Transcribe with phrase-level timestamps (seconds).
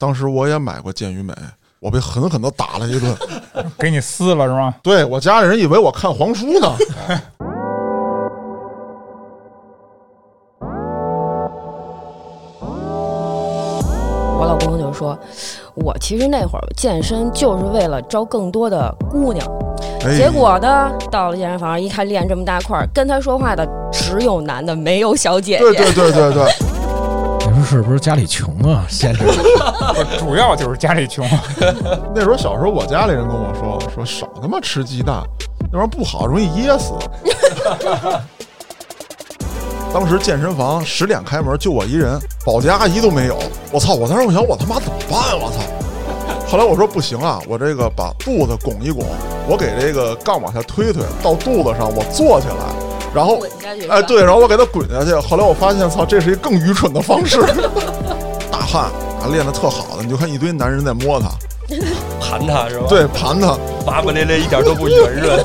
[0.00, 1.34] 当时我也买过健与美，
[1.80, 3.12] 我被狠狠的打了一顿。
[3.76, 4.72] 给你撕了是吗？
[4.80, 6.72] 对我家里人以为我看黄书呢。
[14.40, 15.18] 我老公就说
[15.74, 19.44] ：“我其实那会儿健身就是为了招更多的姑娘，
[20.04, 25.58] 哎结果呢，到了健身房一看练这么大块儿，跟他说话的只有男的，没有小姐姐。
[25.58, 26.44] 对对对对对，
[27.68, 28.86] 是不是家里穷啊？
[28.88, 29.32] 限制不
[30.18, 31.28] 主要就是家里穷，
[32.14, 35.22] 那时候小时候我家里人跟我说说少他妈吃鸡蛋，
[35.70, 36.94] 那玩意儿不好，容易噎死。
[39.92, 43.36] 当时健身房十点开门，就我一人，保洁阿姨都没有。
[43.70, 43.92] 我操！
[43.94, 45.34] 我当时我想，我他妈怎么办呀？
[45.34, 45.58] 我操！
[46.46, 49.04] 后来我说不行啊，我这个把肚子拱一拱，
[49.46, 52.54] 我给这个杠往下推推，到肚子上我坐起来，
[53.18, 53.36] 然后
[53.88, 55.12] 哎对，然后我给他滚下去。
[55.12, 57.40] 后来我发现，操，这是一更愚蠢的方式。
[58.48, 58.84] 大汉
[59.20, 61.26] 啊，练得特好的，你就看一堆男人在摸他，
[62.22, 63.58] 盘他是吧？，对，盘他。
[63.84, 65.44] 巴巴咧咧，一点都不圆润。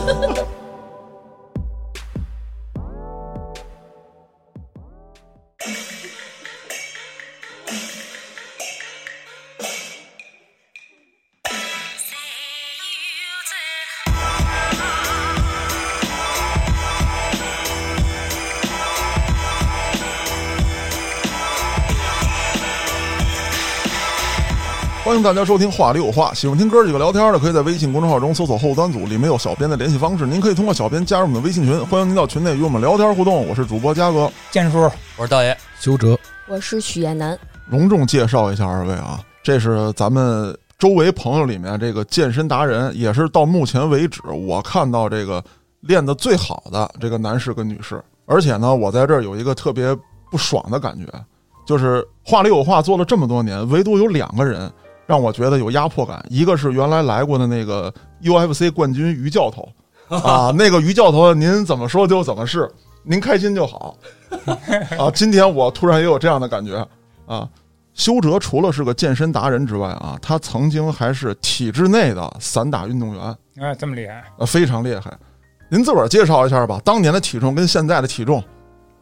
[25.24, 33.48] 大家收听《话里有话》，喜欢听哥几个聊天的，可以在微信公众号中搜索“后端组”，里面有小编的联系方式，您可以通过小编加入我们的微信群，欢迎您到群内与我们聊天互动。
[33.48, 34.82] 我是主播嘉哥，建叔
[35.16, 45.42] 我是道爷，修哲，我是许彦南，隆重介绍一下二位啊，这是咱们周围朋友里面这个健身达人，也是到目前为止我看到这个
[45.80, 48.04] 练得最好的这个男士跟女士。
[48.26, 49.98] 而且呢，我在这儿有一个特别
[50.30, 51.06] 不爽的感觉，
[51.66, 54.70] 就是话里有话做了这么多年，唯独有两个人
[55.06, 56.24] 让我觉得有压迫感。
[56.30, 59.68] 一个是原来来过的那个 UFC 冠军于教头
[60.18, 62.70] 啊，那个于教头您怎么说就怎么是，
[63.04, 63.96] 您开心就好
[64.98, 65.10] 啊。
[65.14, 66.86] 今天我突然也有这样的感觉
[67.26, 67.48] 啊。
[67.94, 75.16] 修哲除了是个健身达人之外啊，他曾经还是体制内的散打运动员，哎，这么厉害，呃，非常厉害。
[75.70, 78.44] 您自个儿介绍一下吧，当年的体重跟现在的体重，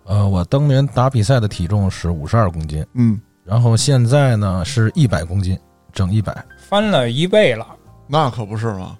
[0.04, 5.58] 呃，我当年打比赛的体重是五十二公斤，嗯，然后现在呢是一百公斤，
[5.94, 6.46] 整一百。
[6.58, 7.66] 翻了一倍了。
[8.08, 8.98] 那可不是吗。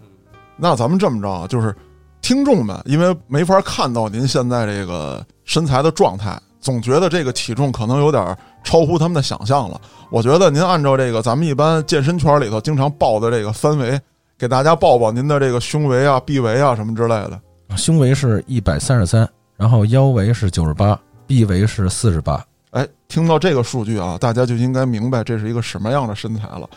[0.56, 1.76] 那咱们这么着啊，就是
[2.22, 9.82] 听众们，因为没法看到您现在这个身材的状态，总觉得这个体重可能有点超乎他们的想象了。
[10.12, 14.00] 我觉得您按照这个咱们一般健身圈里头经常报的这个三围，
[14.38, 17.40] 给大家报报您的这个胸围啊、臂围啊什么之类的。
[17.76, 19.28] 胸围是一百三十三，
[19.58, 22.44] 然后腰围是九十八，臂围是四十八。
[22.72, 26.70] 哎，听到这个数据啊，大家就应该明白这是一个什么样的身材了。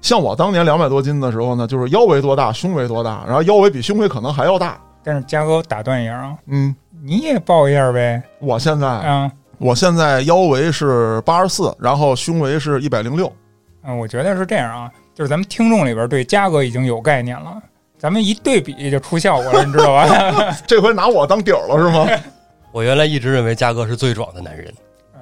[0.00, 4.80] 像我当年两百多斤的时候呢，就是腰围多大，胸围多大，然后腰围比胸围可能还要大。
[5.04, 9.30] 但是嘉哥打断一下啊，嗯，你也报一下呗我现在啊。
[9.58, 13.32] 我现在腰围是八十四，然后胸围是一百零六。
[13.84, 17.60] 嗯，我觉得是这样啊，就是咱们听众里边对嘉哥已经有概念了，
[17.98, 20.52] 咱们一对比就出效果了，你知道吧？
[20.66, 22.08] 这回拿我当底儿了是吗？
[22.72, 24.72] 我原来一直认为嘉哥是最壮的男人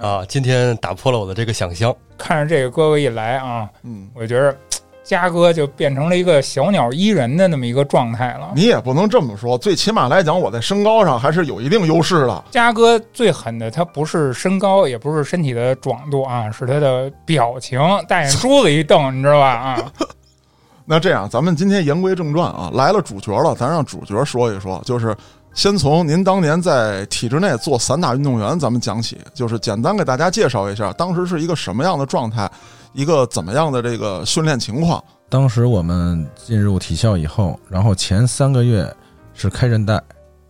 [0.01, 1.95] 啊，今天打破了我的这个想象。
[2.17, 4.57] 看着这个哥哥一来啊，嗯，我觉得
[5.03, 8.51] 嘉哥就变成了一个小鸟依人的那么一个状态了。
[8.55, 12.45] 你也不能这么说，最起码来讲，我在身高上还是有一定优势的。
[12.51, 17.79] 嘉哥最狠的，他不是身高，也不是身体的壮度啊，是他的表情，
[18.09, 19.47] 大眼珠子一瞪，你知道吧？
[19.49, 19.93] 啊，
[20.87, 25.15] 那这样，咱们今天言归正传啊，来了主角了，咱让主角说一说，就是
[25.53, 32.51] 先从您当年在体制内做散打运动员，咱们讲起，就是简单给大家介绍一下，当时是一个什么样的状态，
[32.93, 35.03] 一个怎么样的这个训练情况。
[35.29, 38.93] 当时我们进入体校以后，然后前三个月
[39.35, 40.01] 是开韧带，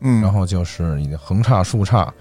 [0.01, 2.13] 嗯，然后就是你的横叉、竖叉，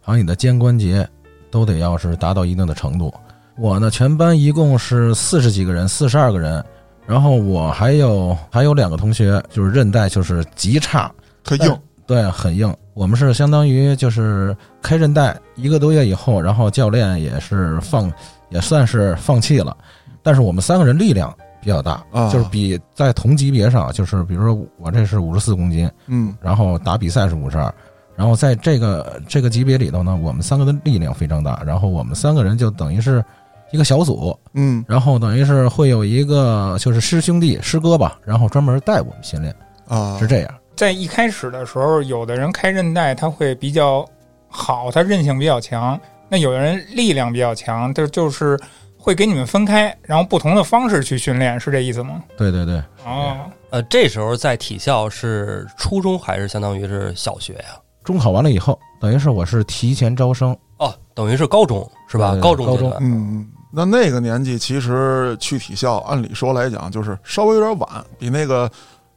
[0.00, 1.06] 还有你的肩关节
[1.50, 3.12] 都得要是达到一定的程度。
[3.56, 6.64] 我呢，全班一共是四十几个人，四十二个人，
[7.04, 11.12] 然后我还有还有两个同学，就是韧带就是极差，
[11.42, 12.74] 特硬，对，很硬。
[12.94, 18.10] 我们是相当于就是开韧带一个多月以后，然后教练也是放，
[18.48, 19.76] 也算是放弃了。
[20.22, 27.72] 但是我们三个人力量比较大，啊就是比在同级别上，就是比如说我这是五十四公斤，嗯然后打比赛是五十二，
[28.16, 33.22] 然后在这个这个级别里头呢，我们三个的力量非常大，然后我们三个人就等于是
[33.70, 39.54] 一个小组，嗯然后等于是会有一个就是师兄弟师哥吧，然后专门带我们训练，
[39.86, 40.54] 啊，是这样。
[40.78, 44.08] 在一开始的时候，有的人开韧带他会比较
[44.46, 45.98] 好，他韧性比较强；
[46.28, 48.56] 那有的人力量比较强，就就是
[48.96, 52.22] 会给你们分开，然后不同的方式去训练，是这意思吗？
[52.36, 53.38] 对对对，哦，
[53.70, 57.74] 呃，这时候在体校是初中还是相当于是小学呀？
[58.04, 62.34] 中考完了以后，等于是我是提前招生，哦，等于是高中是吧？
[62.34, 68.70] 对高中高中阶段嗯，那那个年纪其实去体校，按理说来讲，就是稍微有点晚，比那个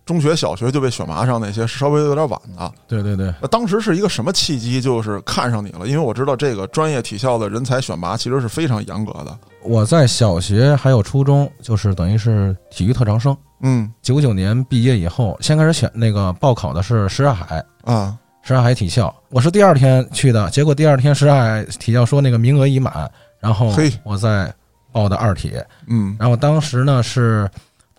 [0.06, 2.71] 中学、小学就被选拔上那些是稍微有点晚的。
[2.88, 5.88] 对对对，那当时是一个什么契机，就是看上你了？
[5.88, 9.38] 因为我知道这个专业体校的人才选拔其实是非常严格的。
[9.63, 13.36] 我在小学还有初中，就是等于是体育特长生。
[13.63, 19.13] 嗯九九年毕业以后，先开始选那个报考的是什刹海，啊，什刹海体校。
[19.30, 23.09] 我是第二天去的，结果第二天什刹海体校说那个名额已满，
[23.39, 24.51] 然后嘿我再
[24.92, 25.53] 报的二体。
[25.88, 27.48] 嗯然后当时呢是，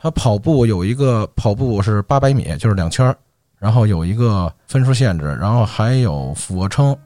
[0.03, 3.17] 他跑步有一个跑步是八百米，就是两圈儿，
[3.57, 6.97] 然后有一个分数限制，然后还有俯卧撑，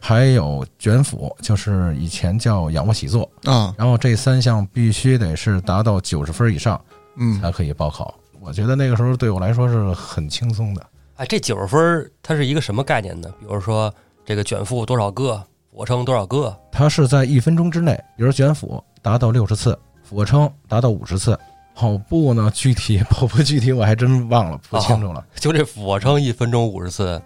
[0.00, 6.80] 还有卷腹，就是以前叫仰卧起坐，啊，然后这三项必须得是达到九十分以上
[7.18, 8.14] 嗯才可以报考。
[8.40, 10.86] 我觉得那个时候对我来说是很轻松的。
[11.16, 13.28] 哎，这九十分儿它是一个什么概念呢？
[13.38, 13.92] 比如说
[14.24, 15.36] 这个卷腹多少个，
[15.70, 16.58] 俯卧撑多少个？
[16.72, 21.38] 它是在一分钟之内，比如卷腹达到六十次，俯卧撑达到五十次。
[21.76, 25.22] 跑步呢，具体 跑步具体我还真忘了，不清楚了。
[25.36, 27.20] 就这俯卧撑一分钟五十次，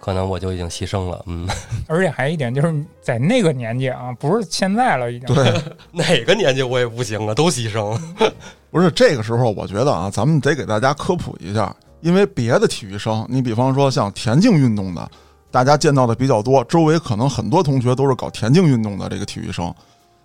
[0.00, 1.22] 可能我就已经牺牲了。
[1.26, 1.46] 嗯，
[1.86, 5.34] 而且还一点就是在那个年纪啊，不是现在了，已经。
[5.34, 5.62] 对，
[5.92, 8.32] 哪个年纪我也不行啊，都牺牲了。
[8.70, 15.06] 不是这个时候，我觉得啊，咱们得给大家科普一下，因为别的体育生，你比方说像田径运动的，
[15.50, 19.72] 大家见到的比较多，周围可能很多同学都是搞田径运动的这个体育生。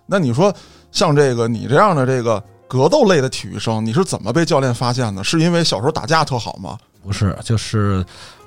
[0.06, 0.54] 那你说
[0.90, 5.22] 像这个你这样的这个格斗类的体育生，你是怎么被教练发现的？
[5.22, 6.78] 是因为小时候打架特好吗？
[7.04, 8.02] 不是，就是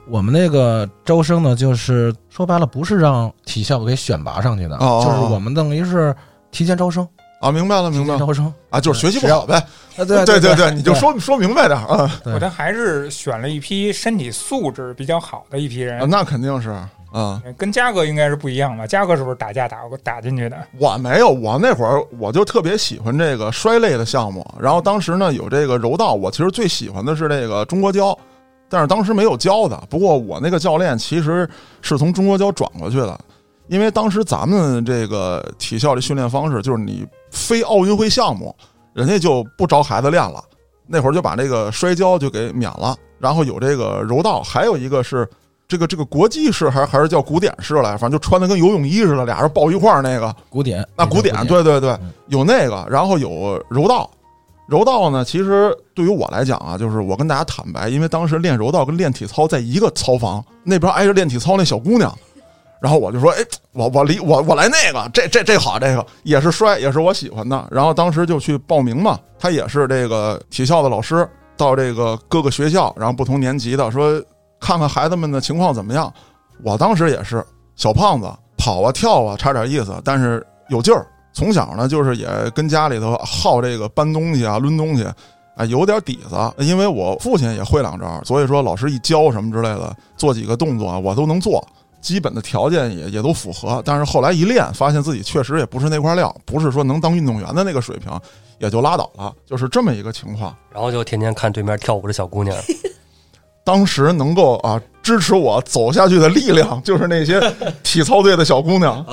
[0.07, 6.15] 我们那个招生呢，就是说白了，不是让体校给选拔上去的，哦哦哦就是我们等于是
[6.49, 7.07] 提前招生，
[7.39, 8.51] 啊，明白了，明白了招生。
[8.71, 9.57] 啊，就是学习不好呗。
[9.95, 12.11] 啊，对 对对对，你就说说明白点啊。
[12.23, 16.75] 我这还是选了一批身体素质比较好的一批人，啊那肯定是
[17.15, 18.85] 啊，跟嘉哥应该是不一样的。
[18.85, 20.57] 嘉哥是不是打架打过打进去的？
[20.77, 28.17] 我没有，我那会儿我就特别喜欢这个摔类的项目，然后当时呢有这个柔道，我其实最喜欢的是这个中国跤，
[28.67, 29.81] 但是当时没有教的。
[29.89, 31.49] 不过我那个教练其实
[31.81, 33.17] 是从中国跤转过去的，
[33.69, 38.53] 因为当时咱们这个体校的训练方式就是你非奥运会项目，
[38.93, 40.43] 人家就不招孩子练了，
[40.85, 45.25] 那会儿就把这个摔跤就给免了，然后有这个柔道，还有一个是。
[45.67, 54.09] 这个这个国际式还是还是叫古典式来，反正就穿的跟游泳衣似的，俩人抱一块儿那个，古典，那古典，对对对嗯，有那个，然后有柔道。
[54.67, 62.11] 柔道呢，其实对于我来讲啊，就是我跟大家坦白，因为当时练柔道跟练体操在一个操房，那边挨着练体操那小姑娘，
[62.81, 63.37] 然后我就说，哎，
[63.73, 67.67] 我我离我我来那个，这这这好，这个也是摔，也是我喜欢的。
[67.69, 74.19] 然后当时就去报名嘛，他也是这个体校的老师，到这个各个学校，然后不同年级的说
[74.65, 76.11] 看看孩子们的情况怎么样。
[76.63, 77.45] 我当时也是
[77.75, 78.27] 小胖子，
[78.57, 81.05] 跑啊跳啊差点意思，但是有劲儿。
[81.33, 85.03] 从小呢，就是也跟家里头好这个搬东西啊、抡东西，
[85.55, 86.35] 啊，有点底子。
[86.63, 91.61] 因为我父亲也会两招，所以说老师一教什么之类的，做几个动作我都能做，
[92.01, 93.83] 基本的条件也也都符合。
[93.85, 98.09] 但是后来一练，发现自己确实也不是那块料，不是说能当运动员的那个水平，
[98.59, 100.55] 也就拉倒了，就是这么一个情况。
[100.71, 102.57] 然后就天天看对面跳舞的小姑娘，
[103.65, 107.41] 当时能够啊支持我走下去的力量， 就是那些
[107.83, 109.03] 体操队的小姑娘。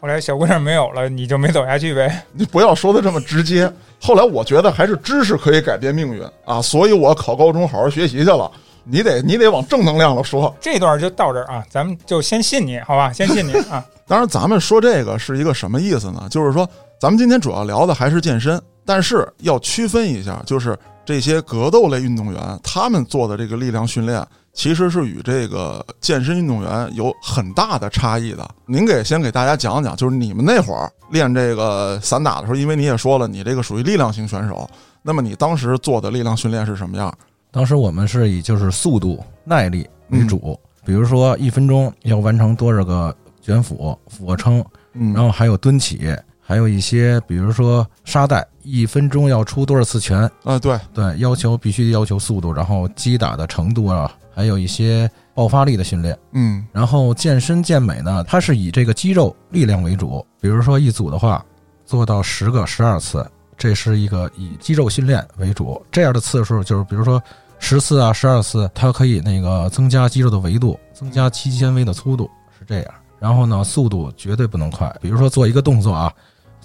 [0.00, 2.22] 后来小姑娘没有了，你就没走下去呗？
[2.32, 3.70] 你不要说的这么直接。
[4.00, 8.50] 后来我觉得还是知识可以改变命运啊，所以我考高中好好学习去了。
[8.84, 10.54] 你得你得往正能量了说。
[10.60, 13.12] 这段就到这儿啊，咱们就先信你，好吧？
[13.12, 13.84] 先信你 啊。
[14.06, 16.28] 当然，咱们说这个是一个什么意思呢？
[16.30, 16.68] 就是说，
[17.00, 28.46] 咱们今天主要聊的还是健身，但是要区分一下，就是这些格斗类运动员他们做的这个力量训练，其实是与这个健身运动员有很大的差异的。
[28.66, 34.68] 您给先给大家讲讲，就是你们那会儿练这个散打的时候，因为你也说了，你这个属于力量型选手，
[35.02, 37.16] 那么你当时做的力量训练是什么样？
[37.52, 46.14] 当时我们是以就是速度、耐力为主，比如说一分钟要完成多少个卷腹、俯卧撑，嗯，然后还有蹲起，
[46.46, 56.16] 还有一些比如说沙袋，一分钟要出多少次拳，啊，对，对，要求必须要求速度，然后击打的程度啊，还有一些爆发力的训练。
[56.32, 61.44] 嗯然后健身健美呢，它是以这个肌肉力量为主，比如说一组的话，
[61.84, 65.84] 做到十个、十二次，这是一个以肌肉训练为主。
[65.90, 67.20] 这样的次数就是，比如说
[67.58, 72.94] 十次啊、十二次，它可以那个增加肌肉的维度，增加肌纤维的粗度，是这样。
[73.18, 76.12] 然后呢，速度绝对不能快，比如说做一个动作啊，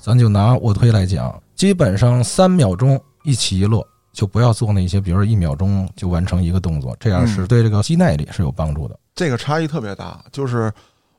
[0.01, 8.99] 咱就拿卧推来讲，基本上三秒钟一起一落，就不要做那些，比如说一秒钟就完成一个动作，这样是对这个肌耐力是有帮助的。
[9.13, 10.73] 这个差异特别大，就是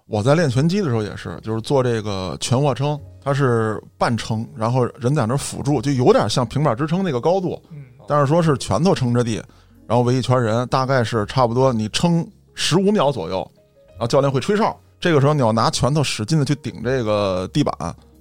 [0.07, 9.41] 我在练拳击的时候也是，就是做这个全卧撑，它是半撑，然后人在那儿辅助，就有点像平板支撑那个高度，嗯，但是说是拳头撑着地，
[9.87, 13.49] 然后围一圈人，大概是差不多你撑十五秒左右，
[13.91, 17.73] 然后教练会吹哨，这个时候你要拿拳头使劲的去顶这个地板，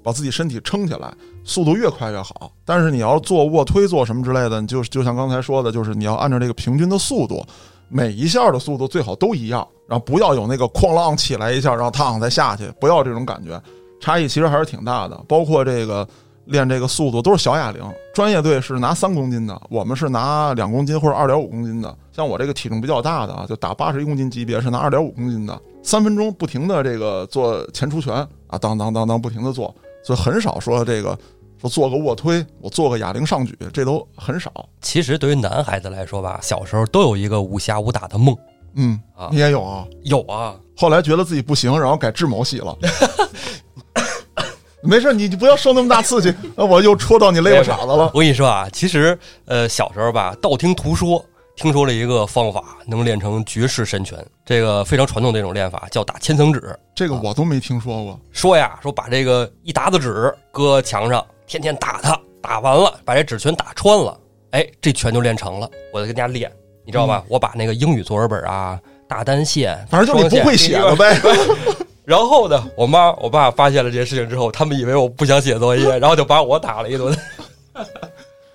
[0.03, 2.51] 把自己身体撑起来，速度越快越好。
[2.65, 7.45] 但是你要做卧推做什么之类的，你就就像刚才说的，就是你要按照这个平均的速度，
[7.87, 13.61] 每一下的速度最好都一样，然后不要有那个哐啷起来一下，然后烫再下去，不要这种感觉，
[13.99, 15.15] 差异其实还是挺大的。
[15.27, 16.07] 包括这个
[16.45, 17.81] 练这个速度都是小哑铃，
[18.13, 21.95] 专业队是拿三公斤的，我们是拿两公斤或者二点五公斤的。
[22.11, 28.13] 像我这个体重比较大的啊，就打八十一公斤级别是拿二点五公斤的，三分钟不停的这个做前出拳
[28.47, 31.17] 啊，当当当当不停的做，所以很少说这个
[31.59, 34.51] 说做个卧推，我做个哑铃上举，这都很少。
[34.81, 38.35] 其实对于男孩子来说吧，小时候都有一个武侠武打的梦
[38.75, 39.85] 嗯啊你也有啊？
[40.03, 42.75] 有啊，后来觉得自己不行，然后改智谋系了。
[44.83, 48.09] 没事，你你不要受那么大刺激，那我又戳到你勒个傻子了。
[48.15, 49.15] 我跟你说啊，其实
[49.45, 51.23] 呃小时候吧，道听途说，
[51.61, 56.75] 听说了一个方法，能练成绝世神拳，这个非常传统的一种练法，叫打千层纸。
[56.95, 58.19] 这个我都没听说过。
[58.31, 65.69] 说呀，说把这个一沓子纸搁墙上，天天打它，打完了把这纸全打穿了，哎，这拳就练成了。
[65.93, 66.51] 我在跟家练，
[66.83, 67.23] 你知道吧？
[67.27, 71.15] 我把那个英语作文本啊、大单线，反正就你不会写了呗。
[72.03, 77.15] 然后呢，我妈我爸发现了这件事情之后，他们以为我不想写作业，然后就把我打了一顿。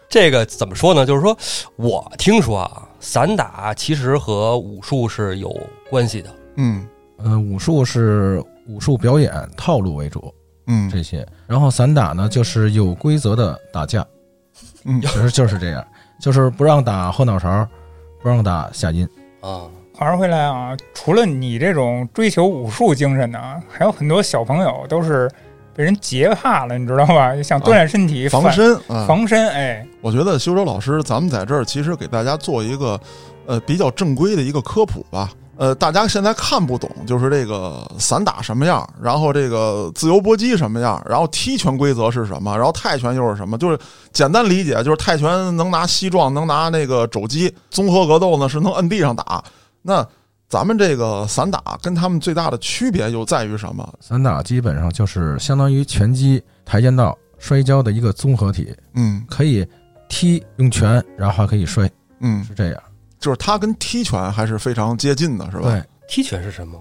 [0.09, 1.05] 这个怎么说呢？
[1.05, 1.37] 就是说
[1.77, 5.57] 我听说啊，散打其实和武术是有
[5.89, 6.29] 关系的。
[6.57, 6.85] 嗯。
[7.19, 10.35] 呃，武术是武术表演套路为主
[10.67, 10.91] 嗯。
[10.91, 14.05] 这些，然后散打呢就是有规则的打架，
[14.87, 15.01] 嗯。
[15.01, 15.87] 其实就是这样，
[16.21, 17.65] 就是不让打后脑勺，
[18.21, 19.09] 不让打下阴。
[19.41, 25.31] 啊，话说回来啊，除了你这种追求武术精神的啊，还有很多小朋友都是
[25.77, 27.37] 被人劫怕了，你知道吧？
[27.37, 29.05] 就想锻炼身体、防身啊。
[29.07, 32.99] 防身，哎，我觉得修周老师，咱们在这儿其实给大家做一个
[33.45, 35.31] 呃比较正规的一个科普吧。
[35.59, 43.79] 呃，大家现在看不懂，就是这个散打什么样，然后这个自由搏击什么样，然后踢拳规则是什么，然后泰拳又是什么，就是
[44.13, 49.43] 简单理解，就是泰拳能拿膝撞，能拿那个肘击，综合格斗呢是能摁地上打。
[49.81, 50.07] 那
[50.49, 53.99] 咱们这个散打跟他们最大的区别又在于什么？
[54.01, 59.67] 散打基本上就是相当于拳击、跆拳道、摔跤的一个综合体，嗯可以
[60.09, 62.83] 踢用拳，然后还可以摔，嗯，是这样。
[63.19, 65.71] 就是它跟踢拳还是非常接近的，是吧？
[65.71, 66.81] 对，踢拳是什么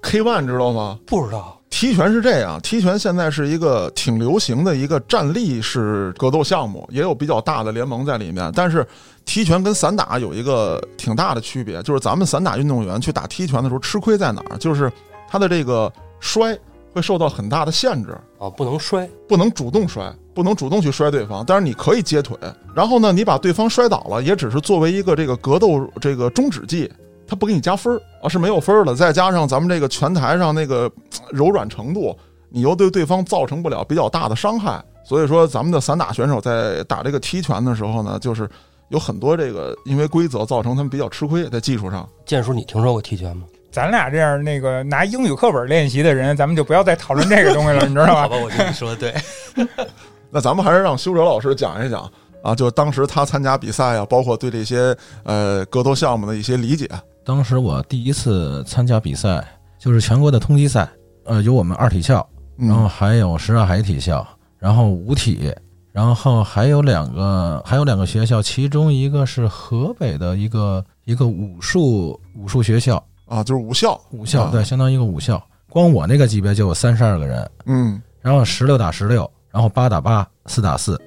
[0.00, 0.98] ？，K one 知道吗？
[1.06, 1.60] 不知道。
[1.68, 8.50] 踢拳是这样，踢拳现在是一个挺流行的一个站立式格斗项目，也有比较大的联盟在里面。
[8.54, 8.86] 但是
[9.24, 14.58] 踢拳跟散打有一个挺大的区别，就是咱们散打运动员去打踢拳的时候吃亏在哪儿？
[14.58, 14.92] 就是
[15.28, 16.58] 他的这个摔
[16.92, 22.36] 会受到很大的限制，啊，不能摔不能主动摔，不能主动去摔对方，但是你可以接腿。
[22.74, 26.90] 然后呢，你把对方摔倒了，也只是作为一个这个格斗这个终止技，
[27.26, 28.94] 他不给你加分儿啊，是没有分儿的。
[28.94, 32.16] 再加上咱们这个拳台上那个呃柔软程度，
[32.48, 34.82] 你又对对方造成不了比较大的伤害。
[35.04, 38.48] 所以说，咱们的散打选手在打这个踢拳的时候呢，就是
[38.90, 42.08] 有很多这个因为规则造成他们比较吃亏，在技术上。
[42.24, 43.44] 建叔，你听说过踢拳吗？
[43.72, 48.22] 咱俩这样那个拿英语课本练习的人，咱们就不要再讨论这个东西了， 你知道吧？
[48.22, 49.14] 好吧，我觉得你说的对。
[50.30, 52.10] 那咱们还是让修哲老师讲一讲
[52.42, 56.88] 啊，就当时他参加比赛啊，包括对这些呃格斗项目的一些理解。
[57.24, 59.44] 当时我第一次参加比赛，
[59.78, 60.88] 就是全国的通缉赛，
[61.24, 64.26] 呃，有我们二体校，然后嗯还有什刹海体校，
[64.58, 65.54] 然后五体，
[65.92, 74.50] 然后还有两个还有两个学校，其中一个是河北的一个一个武术武术学校，啊，就是武校，武校啊。
[74.52, 75.42] 对，相当于一个武校。
[75.68, 78.00] 光我那个级别就有三十二个人，嗯。
[78.20, 81.00] 然后十六打十六，然后八打八，四打四，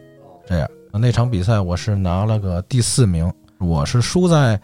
[0.46, 0.70] 这样。
[0.92, 4.60] 那场比赛我是拿了个第四名，我是输在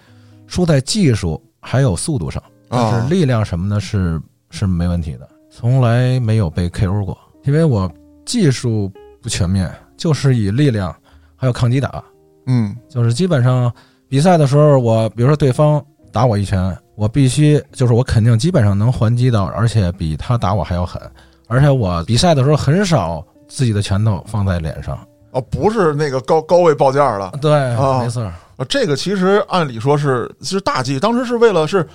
[0.47, 4.21] 输在技术还有速度上，但啊是力量什么的是
[4.51, 7.91] 是没问题的，从来没有被 KO 过，因为我
[8.25, 10.95] 技术不全面，就是以力量
[11.35, 12.03] 还有抗击打，
[12.47, 13.71] 嗯就是基本上
[14.07, 20.99] 比赛的时候，我比如说对方打我一拳，我必须就是我肯定基本上能还击到，而且比他打我还要狠，
[21.47, 24.97] 而且我比赛的时候很少自己的拳头放在脸上。
[25.31, 27.31] 哦，不是那个高高位报价了。
[27.39, 28.33] 对，啊没错，啊，
[28.67, 31.87] 这个其实按理说是是大忌，当时是为了是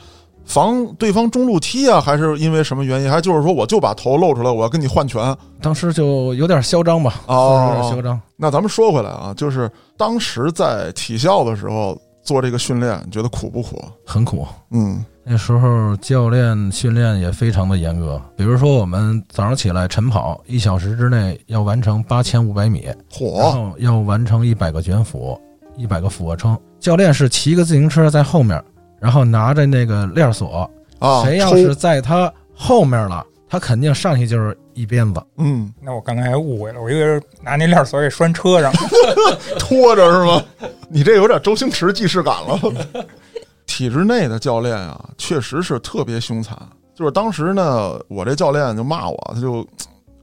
[0.45, 3.11] 防对方中路踢啊，还是因为什么原因？
[3.11, 5.37] 还就是说我就把头露出来，我要跟你换拳？
[5.61, 8.21] 当时就有点嚣张吧，哦有点嚣张。
[8.37, 13.83] 那咱们说回来啊，就是当时在体校的时候做这个训练，你觉得苦不苦？
[14.05, 14.47] 很苦。
[14.71, 25.41] 嗯那时候教练训练也非常的严格，比如说我们早上起来晨跑，一小时之内要完成八千五百米，然火后要完成一百个卷腹，
[25.79, 26.55] 一百个俯卧撑。
[26.79, 28.63] 教练是骑个自行车在后面，
[29.01, 31.23] 然后拿着那个链锁，啊！
[31.25, 35.23] 谁要是在他后面了，他肯定上去就是一鞭子。
[35.37, 38.73] 嗯那我刚才还误会了，我以为是拿那链锁给拴车上。
[39.59, 40.43] 拖着是吗？
[40.89, 42.59] 你这有点周星驰既视感了。
[43.67, 46.57] 体制内的教练啊，确实是特别凶残。
[46.95, 49.67] 就是当时呢，我这教练就骂我，他就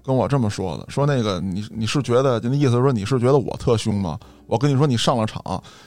[0.03, 4.20] 跟我这么说的：说那个你你是觉得那意思是说你是觉得我特凶吗？
[4.48, 5.41] 我跟你说，你上了场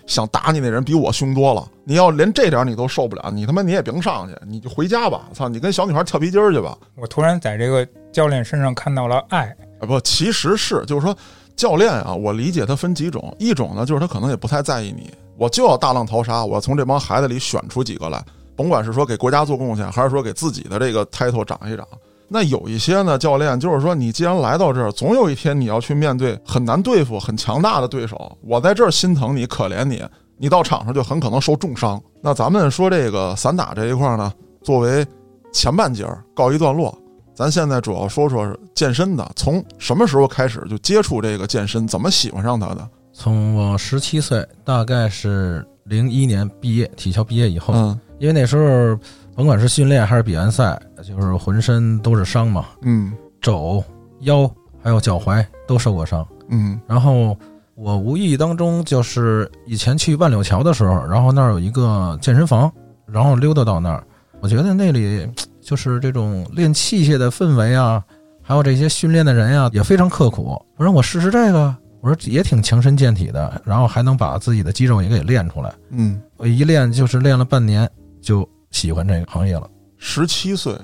[0.07, 1.69] 想打你那人比我凶多了。
[1.85, 5.29] 你要连这点你都受不了，你他妈你也甭上去，你就回家吧。
[5.35, 6.79] 操，你跟小女孩跳皮筋儿去吧。
[6.97, 11.15] 我突然在这个教练身上看到了爱，啊，不，其实是就是说，
[11.55, 18.25] 教练啊，我理解他分几种，一种呢就是他可能也不太在意你，我就要大浪淘沙，我要从这帮孩子里选出几个来，
[18.57, 21.87] 甭管是说给国家做贡献，还是说给自己的这个 title 涨一涨。
[22.35, 28.37] 那有一些呢，教练就是说，你既然来到这儿，总有一天你要去面对很难对付、很强大的对手。
[28.43, 30.03] 我在这儿心疼你、可怜你，
[30.37, 32.03] 你到场上就很可能受重伤。
[32.21, 34.33] 那咱们说这个散打这一块儿呢，
[34.65, 35.07] 作为
[35.53, 36.93] 前半节儿告一段落，
[37.37, 42.89] 咱现在主要说说健身的，从什么时候开始就接触这个健身，怎么喜欢上它的？
[43.13, 48.99] 从我十七岁，大概是零一年毕业，体校毕业以后，嗯因为那时候
[49.37, 53.83] 甭管是训练还是比完赛，就是浑身都是伤嘛，嗯肘、
[54.21, 54.51] 腰
[54.83, 56.27] 还有脚踝都受过伤。
[56.49, 57.37] 嗯然后
[57.75, 62.71] 我无意当中就是以前去万柳桥的时候，然后那儿有一个健身房，
[63.07, 64.05] 然后溜达到那儿，
[64.41, 65.29] 我觉得那里
[65.61, 68.05] 就是这种练器械的氛围啊，
[68.43, 70.57] 还有这些训练的人呀、也非常刻苦。
[70.77, 75.75] 我说我试试这个，我说也挺强身健体的，然后还能把自己的肌肉也给练出来。
[75.91, 79.71] 嗯，我一练就是练了半年，就喜欢这个行业了。
[79.97, 80.77] 十七岁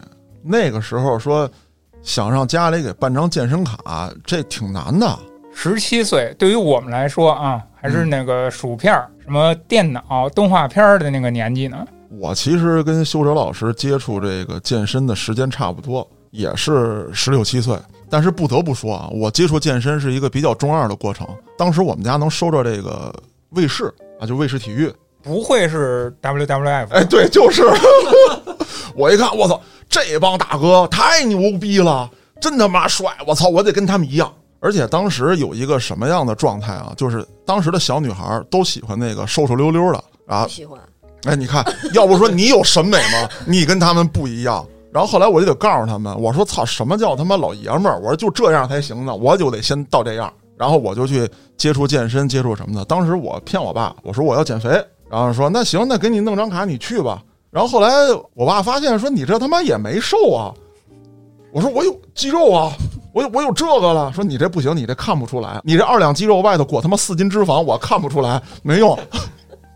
[0.42, 1.50] 那个时候说
[2.03, 5.18] 想让家里给办张健身卡，这挺难的。
[5.53, 11.85] 十七岁对于我们来说啊，还是那个薯片儿、什么电脑、动画片儿的那个年纪呢。
[12.09, 17.76] 我其实跟修哲老师接触这个健身的时间差不多，也是十六七岁。
[18.09, 21.26] 但是不得不说啊，我接触健身是一个比较中二的过程。
[21.59, 23.12] 当时我们家能收着这个
[23.50, 24.90] 卫视啊，就卫视体育，
[25.23, 26.89] 不会是 WWF？
[26.91, 27.63] 哎，对，就是。
[28.95, 33.11] 我一看，我操，这帮大哥太牛逼了，真他妈帅！
[33.27, 34.33] 我操，我得跟他们一样。
[34.61, 36.93] 而且当时有一个什么样的状态啊？
[36.97, 40.47] 就是当时的小女孩都喜欢那个瘦瘦溜溜的啊。
[40.49, 40.79] 喜欢。
[41.25, 43.29] 哎，你看，要不说你有审美吗？
[43.47, 44.67] 你跟他们不一样。
[44.93, 47.99] 然后后来我就得告诉他们，我说操，什么叫他妈老爷们儿？
[48.01, 50.33] 我说就这样才行呢，我就得先到这样。
[50.59, 52.85] 然后我就去接触健身，接触什么的。
[52.85, 54.69] 当时我骗我爸，我说我要减肥，
[55.11, 57.20] 然后说那行，那给你弄张卡，你去吧。
[57.51, 57.90] 然后后来
[58.35, 60.55] 我爸发现说你这他妈也没瘦啊。
[61.53, 62.70] 我说我有肌肉啊，
[63.12, 64.12] 我有我有这个了。
[64.12, 68.96] 说你这不行，你这看不出来，你这二两肌肉外头裹他妈四斤脂肪，我看不出来，没用。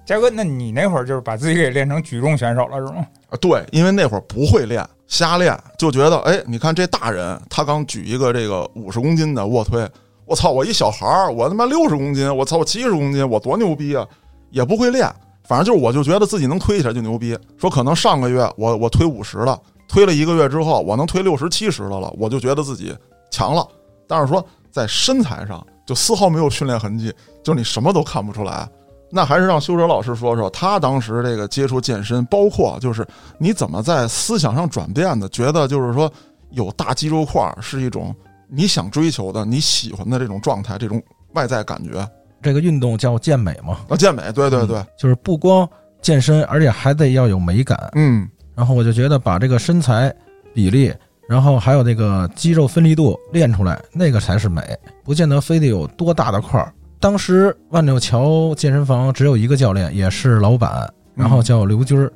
[0.06, 3.04] 嘉哥，那你那会儿就是把自己给练成举重选手了是吗？
[3.28, 9.84] 啊，对，因为那会儿不会练，瞎练，就觉得，哎，你看这大人，他刚举一个这个五十公斤的卧推，
[10.26, 14.06] 我操，我一小孩儿，我他妈六十公斤，我操，我七十公斤，我多牛逼啊！
[14.54, 15.12] 也不会练，
[15.42, 17.36] 反正就是我就觉得自己能推起来就牛逼。
[17.58, 22.96] 说可能上个月我我推五十了，推了一个月之后，我能推六十七十的了，我就觉得自己
[23.32, 23.66] 强了。
[24.06, 27.12] 但是说在身材上就丝毫没有训练痕迹，
[27.42, 28.68] 就是你什么都看不出来。
[29.10, 33.06] 那还是让修哲老师说说他当时这个接触健身，包括就是
[33.38, 36.10] 你怎么在思想上转变的，觉得就是说
[36.50, 38.14] 有大肌肉块是一种
[38.48, 42.08] 你想追求的、你喜欢的这种状态，这种外在感觉
[42.44, 45.68] 这个运动叫健美嘛，啊，健美，对对对，就是不光
[46.02, 47.90] 健身，而且还得要有美感。
[47.94, 50.14] 嗯然后我就觉得把这个身材
[50.54, 50.94] 比例，
[51.28, 54.62] 然后还有那个肌肉分离度练出来，那个才是美，
[55.02, 56.72] 不见得非得有多大的块儿。
[57.00, 62.12] 当时万柳桥健身房只有一个教练，也是老板，然后叫刘军儿。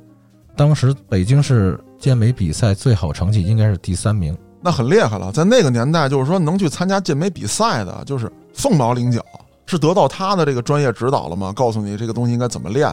[0.55, 4.37] 当时北京市健美比赛最好成绩应该是第三名。
[4.61, 5.31] 那很厉害了。
[5.31, 9.23] 在那个年代，就是说能去参加健美比赛的，就是凤毛麟角。
[9.69, 11.53] 是得到他的这个专业指导了吗？
[11.55, 12.91] 告诉你这个东西应该怎么练？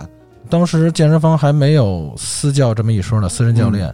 [0.49, 3.93] 当时健身房还没有私教这么一说呢，私人教练，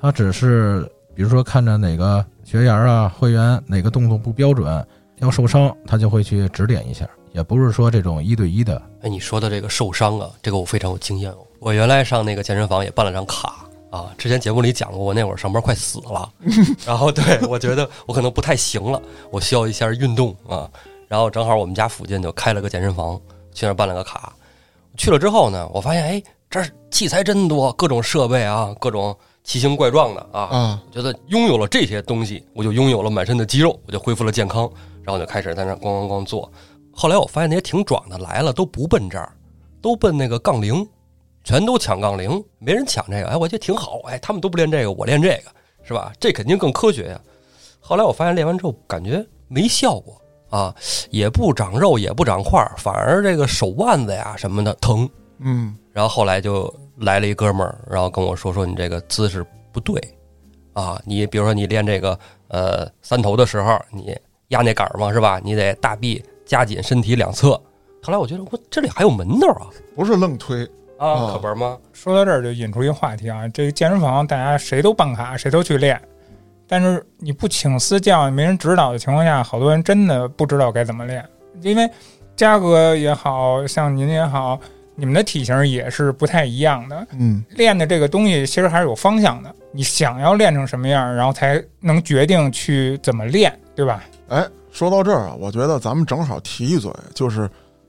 [0.00, 4.84] 他只是比如说看着哪个学员啊、会员哪个动作不标准
[5.18, 8.82] 要受伤，他就会去指点一下，也不是说这种一对一的。
[9.02, 11.36] 哎，你说的这个受伤啊，这个我非常有经验哦。
[11.60, 16.28] 我原来上那个健身房也办了张卡，啊，之前节目里讲过，我那会儿上班快死了，
[16.84, 20.68] 然后对我觉得我可能不太行了，我需要一下运动啊。
[21.12, 23.20] 然后正好我们家附近就开了个健身房，
[23.52, 24.34] 去那儿办了个卡。
[24.96, 30.48] 去了之后呢，我发现哎，这儿器材真多，各种设备啊，各种奇形怪状的啊。
[30.50, 34.62] 嗯，我觉得拥有了这些东西，我就拥有了满身的肌肉，我就恢复了健康，
[35.02, 36.50] 然后就开始在那儿咣咣咣做。
[36.90, 39.30] 后来我发现那些挺壮的来了都不奔这儿，
[39.82, 40.88] 都奔那个杠铃，
[41.44, 43.28] 全都抢杠铃，没人抢这个。
[43.28, 45.50] 哎，我觉得挺好，哎，他们都不练这个，我练这个，
[45.82, 46.10] 是吧？
[46.18, 47.20] 这肯定更科学呀。
[47.80, 50.16] 后来我发现练完之后感觉没效果
[50.52, 50.72] 啊，
[51.10, 55.08] 也不长肉，也不长块儿，反而这个手腕子呀什么的疼。
[55.40, 59.98] 嗯然后后来就来了一哥们儿，然后跟我说说你这个姿势不对，
[60.74, 64.14] 啊，你比如说你练这个呃三头的时候，你
[64.48, 65.40] 压那杆儿嘛是吧？
[65.42, 67.50] 你得大臂夹紧身体两侧。
[68.02, 70.64] 后来我觉得我这里还有门道啊不是愣推，
[70.98, 71.78] 啊，哦可不是吗？
[71.92, 76.00] 说到这儿就引出一个话题啊，这个健身房大家谁都办卡，谁都去练，
[76.72, 81.22] 但是你不请私教，没人指导的情况下，好多人真的不知道该怎么练。
[81.60, 81.86] 因为
[82.34, 84.58] 嘉哥也好像您也好，
[84.94, 89.54] 你们的体型也是不太一样的，嗯练的这个东西其实还是有方向的。
[89.70, 94.02] 你想要练成什么样，然后才能决定去怎么练，对吧？
[94.28, 97.46] 哎，说到这儿啊，我觉得咱们正好提一嘴，就是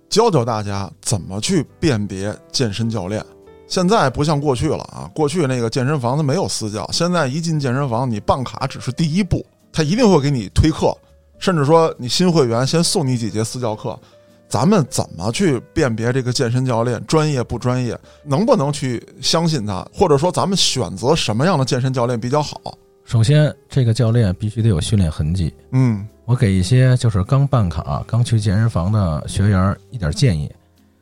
[0.10, 3.24] 教教大家怎么去辨别健身教练。
[3.74, 10.96] 现在不像过去了啊，过去那个健身房它没有私教，现在一进健身房，你办卡只是第一步，他一定会给你推课，
[11.40, 14.00] 甚至说你新会员先送你几节私教课。
[14.48, 22.62] 咱们怎么去辨别这个健身教练专业不专业，能不能去相信他，或者说咱们选择什么样的健身教练比较好？
[23.06, 25.52] 首先，这个教练必须得有训练痕迹。
[25.72, 30.48] 嗯我给一些就是刚办卡、刚去健身房的学员一点建议，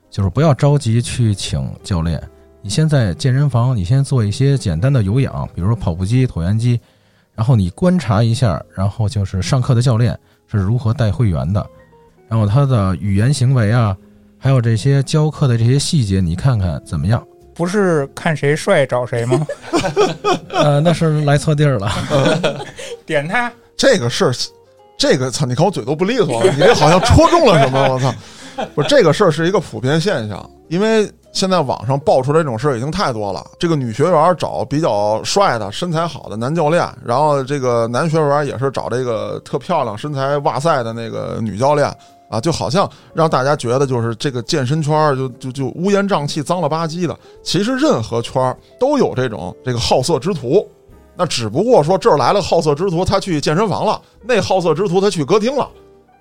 [0.10, 2.18] 就是不要着急去请教练。
[2.62, 6.80] 你先在健身房，你先做一些简单的有氧，比如说跑步机、椭圆机，
[7.34, 11.66] 然后你观察一下，然后就是上课的教练是如何带会员的，
[12.28, 13.98] 然后他的语言行为啊，
[14.38, 17.26] 还有这些教课的这些细节，你看看怎么样？
[17.54, 19.46] 不是看谁帅找谁吗？
[20.54, 21.92] 呃，那是来错地儿了。
[23.06, 24.34] 点他，这个事儿，
[24.98, 27.94] 这个操，你看我嘴都不利索了，你这好像戳中了什么？
[27.94, 28.14] 我操！
[28.76, 33.46] 不是这个事儿是一个普遍现象，因为现在网上爆出来这种事儿已经太多了。
[33.58, 41.88] 这个女学员找比较帅的、身材好的男教练，然后这个男学员也是找这个特漂亮、身材哇塞的那个女教练
[42.30, 47.18] 啊，就好像让大家觉得就是这个健身圈就就就乌烟瘴气、脏了吧唧的。
[47.44, 50.68] 其实任何圈都有这种这个好色之徒。
[51.14, 55.70] 那只不过说这儿来了好色之徒，他去健身房了；那好色之徒他去歌厅了，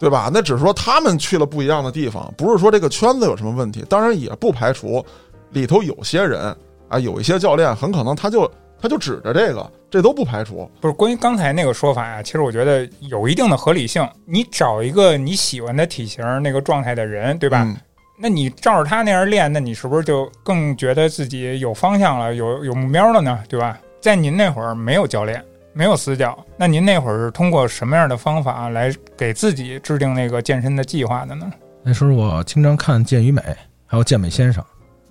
[0.00, 0.28] 对吧？
[0.32, 3.84] 那只是说他们去了不一样的地方，不是说这个圈子有什么问题。
[3.88, 5.04] 当然也不排除
[5.50, 6.56] 里头有些人
[6.88, 10.68] 啊，有一些教练很可能他就他就指着这个，这都不排除。
[10.80, 14.04] 不是关于刚才那个说法呀、其实我觉得有一定的合理性。
[14.24, 17.62] 你找一个你喜欢的体型、那个状态的人，对吧？
[17.64, 17.76] 嗯
[18.22, 23.38] 那你照着他那样练，那你是不是就更觉得自己有方向了、有有目标了呢？
[23.48, 23.78] 对吧？
[23.98, 31.50] 在您那会儿没有教练，没有死角，那您那会儿是通过什么样的方法来给自己制定那个健身的计划的呢？
[31.82, 33.42] 那时候我经常看健与美，
[33.86, 34.62] 还有健美先生。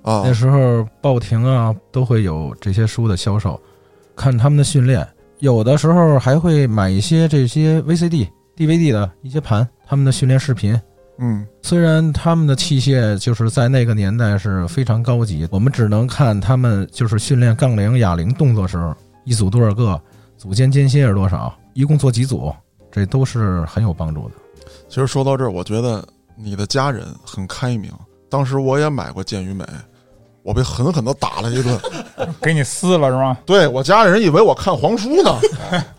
[0.02, 3.60] 啊那时候报亭啊都会有这些书的销售，
[4.16, 5.06] 看他们的训练，
[5.40, 10.80] 有的时候还会买一些这些 VCD、DVD 的一些盘，他们的训练视频。
[11.22, 18.96] 嗯虽然他们的器械就是在那个年代是非常高级，我们只能看他们就是训练杠铃、哑铃动作时候，
[19.26, 20.02] 一组多少个，
[20.40, 22.50] 组间间歇是多少，一共做几组，
[22.90, 24.36] 这都是很有帮助的。
[24.88, 26.02] 其实说到这儿，我觉得
[26.38, 27.92] 你的家人很开明。
[28.30, 29.66] 当时我也买过健与美，
[30.42, 31.78] 我被狠狠的打了一顿。
[32.42, 33.38] 给你撕了是吗？
[33.46, 35.38] 对我家里人以为我看黄书呢。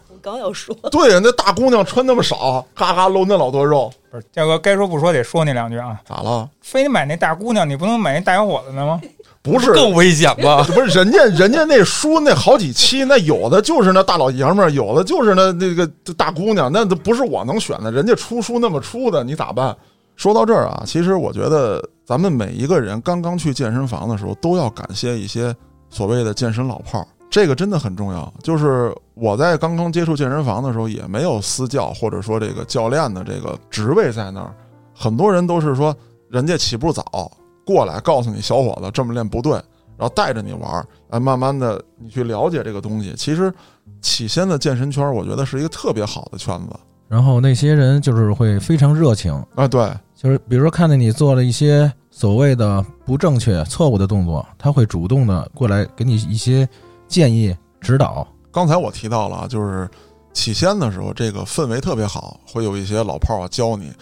[0.09, 6.01] 我刚要说，对呀，那大姑娘穿那么少，嘎嘎露那老多肉，不是，嘉哥该说不说得说你两句啊！
[6.09, 6.49] 咋了？
[6.63, 8.99] 非得买那大姑娘，你不能买那大小伙子的吗？
[9.43, 10.63] 不是更危险吗？
[10.75, 17.91] 不是人家人家那书那好几期，那有的就是那大老爷们儿，有的就是那那个大姑娘，那都不是我能选的。
[17.91, 19.75] 人家出书那么出的，你咋办？
[20.17, 25.55] 说到这儿啊，其实我觉得咱们每一个人刚刚去健身房的时候，都要感谢一些
[25.89, 28.31] 所谓的健身老炮儿，这个真的很重要。
[28.43, 34.53] 就是我在刚刚接触健身房的时候，也没有私教或者说这个教练的这个职位在那儿，
[34.95, 35.97] 很多人都是说
[36.29, 37.33] 人家起步早，
[37.65, 39.53] 过来告诉你小伙子这么练不对，
[39.97, 43.15] 然后带着你玩儿，哎，慢慢的你去了解这个东西。
[43.17, 43.53] 其实
[44.01, 46.77] 起先的健身圈，我觉得是一个特别好的圈子
[47.09, 49.67] 然后那些人就是会非常热情，啊。
[49.67, 56.69] 对，就是比如说看见你做了一些所谓的不正确、错误的动作，他会主动的过来给你一些
[57.09, 58.27] 建议指导。
[58.53, 59.89] 刚才我提到了啊，就是
[60.33, 63.93] 起先的时候，这个氛围特别好，会有一些老炮儿啊教你，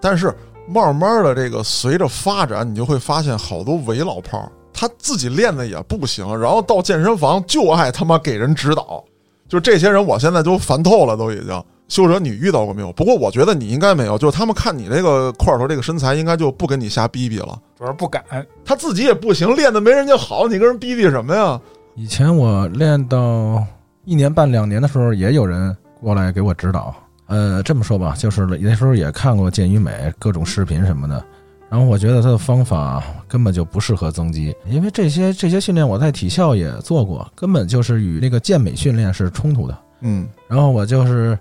[0.00, 0.34] 但是
[0.66, 9.04] 慢慢的这个随着发展，你就会发现好多伪老炮儿，他自己练的也不行，然后到健身房就爱他妈给人指导，
[9.48, 11.64] 就这些人，我现在都烦透了，都已经。
[11.86, 12.90] 修哲，你遇到过没有？
[12.92, 17.60] 不过我觉得你应该没有，就是他们看你这个块头、这个身材，应该就不跟你瞎逼逼了。
[17.78, 18.24] 主要不敢。
[18.64, 21.60] 他自己也不行，练的没人家好，你跟人逼逼什么呀？
[21.94, 23.62] 以前我练到
[24.06, 26.92] 一年半两年的时候，也有人过来给我指导。
[27.34, 31.24] 呃，这么说吧，就是那时候也看过健与美各种视频什么的，
[31.68, 39.76] 然后我觉得他的方法根本就不适合增肌，因为这些这些训练我在体校也做过，根本就是与那个健美训练是冲突的。
[40.02, 41.36] 嗯，然后我就是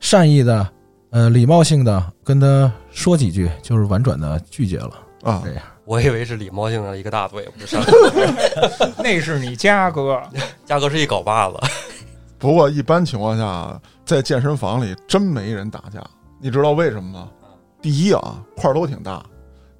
[0.00, 0.68] 善意的、
[1.08, 4.90] 呃礼貌性的跟他说几句，就是婉转的拒绝了。
[5.22, 10.22] 啊这，样，我以为是礼貌性的一个大嘴巴就上去了，那是你嘉哥，
[10.66, 11.56] 嘉哥是一镐把子，
[12.46, 16.00] 不过一般情况下，在健身房里真没人打架，
[16.40, 17.28] 你知道为什么吗？
[17.82, 19.20] 第一啊，块儿都挺大；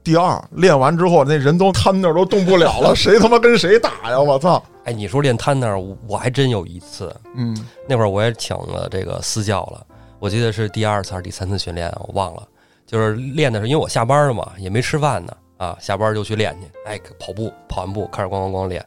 [0.03, 4.21] 第二，练完之后那人都瘫那儿都动不了了， 谁他妈跟谁打呀？
[4.21, 4.61] 我操！
[4.83, 7.57] 哎，你说练瘫那儿，我我还真有一次，嗯
[7.89, 9.87] 那会儿我也请了这个私教了，
[10.19, 12.43] 我记得是第二次还是第三次训练，我忘了。
[12.85, 18.85] 就是练的时候，因为我下班了嘛，也没吃饭呢，啊，下班就去练去，哎，跑步，跑完步开始咣咣咣练，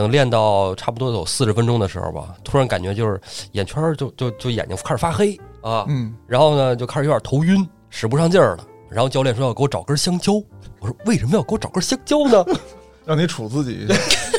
[0.00, 3.20] 等练到差不多有四十分钟的时候吧，突然感觉就是
[3.52, 8.64] 眼圈儿就就就眼睛开始发黑啊，嗯，然后呢就开始有点头晕，使不上劲儿了。
[8.88, 10.32] 然后教练说要给我找根香蕉，
[10.80, 12.42] 我说为什么要给我找根香蕉呢？
[13.04, 13.86] 让你杵自己。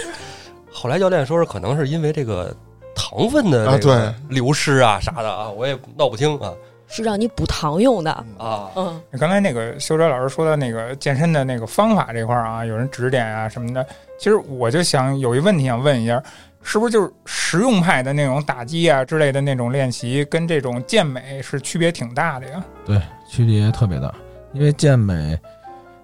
[0.73, 2.51] 后来教练说是可能是因为这个
[2.95, 6.51] 糖分的啊这个流失啊啥的啊，我也闹不清啊
[6.91, 8.11] 是让你补糖用的。
[8.37, 8.69] 啊。
[8.75, 13.83] 嗯，刚才那个修哲老师说的那个健身的那个方法这块儿啊，有人指点啊什么的。
[14.19, 16.21] 其实我就想有一问题想问一下，
[16.61, 22.63] 是不是就是实用派的那种打击啊之类的那种练习，跟这种健美是区别挺大的呀？
[22.85, 24.13] 对，区别特别大。
[24.53, 25.39] 因为健美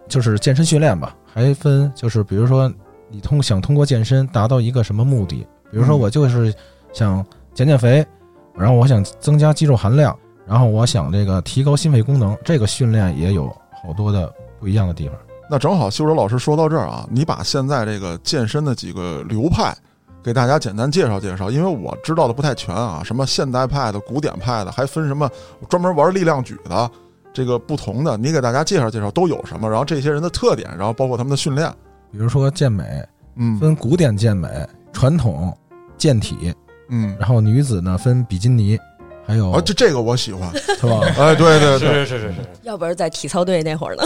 [0.07, 2.71] 就是健身训练吧，还分就是比如说
[3.09, 6.53] 你通想通过健身达到一个什么目的，比如说嗯我就是
[6.93, 7.23] 想
[7.53, 8.03] 减减肥，
[8.55, 10.17] 然后我想增加肌肉含量，
[10.47, 13.47] 然后我想这个提高心肺功能，这个训练也有
[13.83, 15.17] 好多的不一样的地方。
[15.49, 19.75] 那正好，修哲老师说到这儿啊，你把现在这个健身的几个流派
[20.23, 25.29] 给大家简单介绍介绍，因为我知道的不太全啊，什么现代派的、古典派的，还分什么
[25.69, 26.89] 专门玩力量举的，
[27.33, 31.69] 这个不同的，你给大家介绍介绍都有什么，然后这些人的特点，然后包括他们的训练，
[32.11, 32.83] 比如说健美
[33.35, 34.49] 嗯分古典健美、
[34.91, 35.55] 传统
[35.97, 36.53] 健体，
[36.89, 38.77] 嗯，然后女子呢分比基尼，
[39.27, 41.01] 还有啊，这这个我喜欢， 是吧？
[41.17, 44.03] 哎，对对对，是是是是是，要不然在体操队那会儿呢。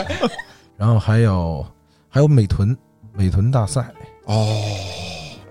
[0.76, 1.64] 然后还有
[2.10, 2.76] 还有美臀
[3.14, 3.90] 美臀大赛，
[4.26, 4.46] 哦。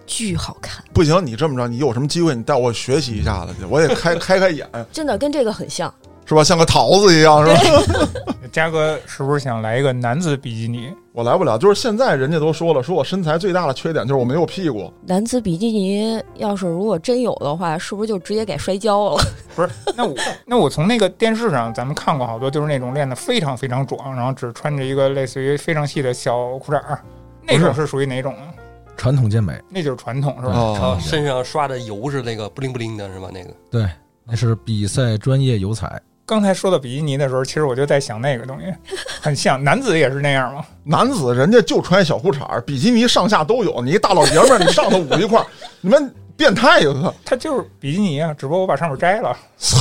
[0.05, 5.91] 巨好看，不行，你这么着，你有什么机会，你带我学习一下子去，我也开 开开眼，真的跟这个很像。
[6.25, 6.43] 是吧？
[6.43, 8.07] 像个桃子一样，是吧？
[8.51, 10.91] 嘉哥是不是想来一个男子比基尼？
[11.11, 14.91] 我来不了，就是现在人家都说了，说我身材最大的缺点就是我没有屁股。
[15.05, 19.23] 男子比基尼要是如果真有的话，是不是就直接给摔跤了？
[19.55, 26.99] 不是，那我 那我从那个电视上咱们看过好多，就是那种练得非常非常壮，然后只穿着一个类似于非常细的小裤衩儿，
[27.41, 28.53] 那种是属于哪种啊？
[28.95, 30.53] 传统健美，那就是传统是吧？
[30.55, 33.29] 哦身上刷的油是那个不灵不灵的，是吧？
[33.33, 33.87] 那个对，
[34.25, 35.99] 那是比赛专业油彩。
[36.25, 38.73] 刚才说到比基尼的时候，其实我就在想那个东西，
[39.21, 40.65] 很像男子也是那样吗？
[40.83, 43.81] 男子人家就穿小裤衩，比基尼上下都有。
[43.81, 45.45] 你一大老爷们儿，你上头捂一块儿，
[45.81, 47.13] 你们变态呀！
[47.25, 49.35] 他就是比基尼啊，只不过我把上面摘了。
[49.57, 49.77] 操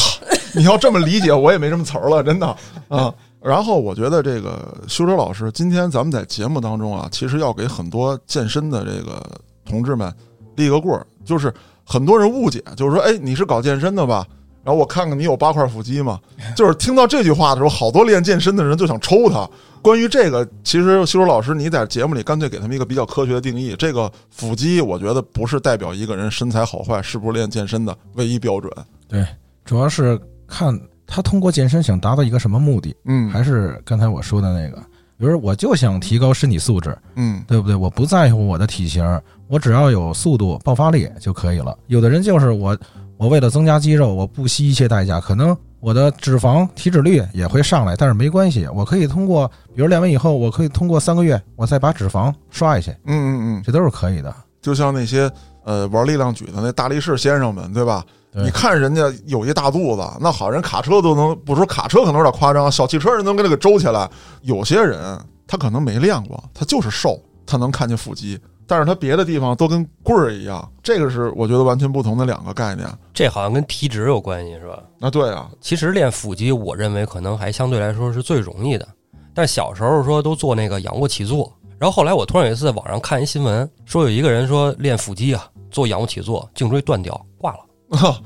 [0.54, 2.46] 你要这么理解，我也没什么词儿了，真的
[2.88, 3.12] 啊。
[3.40, 9.20] 然后我觉得这个修哲老师，今天咱们在节目当中啊，其实要给很多健身的这个
[9.64, 10.12] 同志们
[10.56, 11.52] 立个棍儿，就是
[11.84, 14.26] 很多人误解，就是说，哎，你是搞健身的吧？
[14.64, 16.20] 然后我看看你有八块腹肌吗？
[16.56, 19.48] 就是听到这句话的时候，好多练健身的人就想抽他。
[19.82, 28.72] 关于这个，其实修哲老师你在节目里干脆给他们一个比较科学的定义，这个腹肌，我觉得不是代表一个人身材好坏是不是练健身的唯一标准。
[29.08, 29.26] 对，
[29.64, 34.76] 主要是看他通过健身想达到一个什么目的，嗯，还是刚才我说的那个，
[35.18, 37.74] 比如说我就想提高身体素质，嗯对不对？
[37.74, 39.04] 我不在乎我的体型，
[39.48, 41.76] 我只要有速度、爆发力就可以了。
[41.88, 42.78] 有的人就是我，
[43.22, 54.34] 我为了增加肌肉，我不惜一切代价，可能我的脂肪体脂率也会上来，但是没关系，我可以通过，比如练完以后，我可以通过三个月，我再把脂肪刷一下去，嗯嗯嗯，这都是可以的。
[54.60, 55.30] 就像那些
[55.62, 58.04] 呃玩力量举的那大力士先生们，对吧？
[58.32, 64.10] 对你看人家有一大肚子，那好人卡车都能，不说卡车可能有点夸张，小汽车人能给他给周起来。
[64.40, 68.36] 有些人他可能没练过，他就是瘦，他能看见腹肌，
[68.72, 72.88] 但是它别的地方都跟棍儿一样，这个是我觉得完全不同的两个概念。
[73.12, 74.82] 这好像跟体脂有关系，是吧？
[75.00, 78.88] 啊，对啊，其实练腹肌，我认为可能还相对来说是最容易的。
[79.34, 88.16] 但小时候说都做那个仰卧起坐，然后后来我突然有一次在网上看一新闻，说有一个人说练腹肌啊，做仰卧起坐，颈椎断掉挂了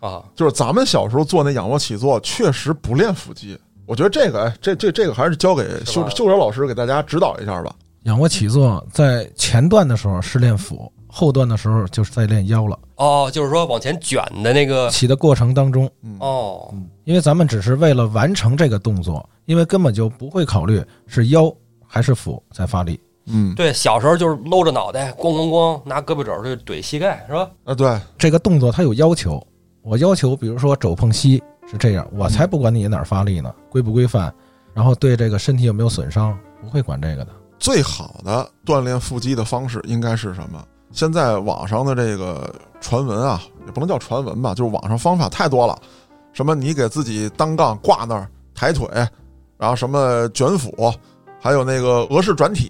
[0.00, 0.24] 啊。
[0.34, 3.56] 就是咱们小时候做那仰卧起坐，确实不练腹肌。
[3.86, 7.72] 我觉得这个，哎，这这这个还是交给修修哲老师给大家指导一下吧。
[8.04, 12.78] 仰卧起坐在前段的时候是练腹，后段的时候就是在练腰了。
[12.96, 15.88] 哦，就是说往前卷的那个起的过程当中，
[16.18, 16.72] 哦，
[17.04, 21.52] 因为咱们只是为了完成这个动作，因为根本就不会考虑是腰
[21.86, 22.98] 还是腹在发力。
[23.26, 27.48] 嗯，对，小时候就是搂着脑袋，咣咣咣，拿胳膊肘去怼膝盖，是吧？
[27.62, 29.40] 啊，对，这个动作它有要求，
[29.82, 34.34] 我要求，比如说肘碰膝是这样，我才不管你哪儿发力呢，规不规范，
[34.74, 37.32] 然后对这个身体有没有损伤，不会管这个的。
[37.62, 40.60] 最好的锻炼腹肌的方式应该是什么？
[40.90, 45.78] 现在网上的这个传闻啊，也不能叫传闻吧，就是网上方法太多了。
[46.32, 48.88] 什么你给自己单杠挂那儿抬腿，
[49.56, 50.92] 然后什么卷腹，
[51.40, 52.68] 还有那个俄式转体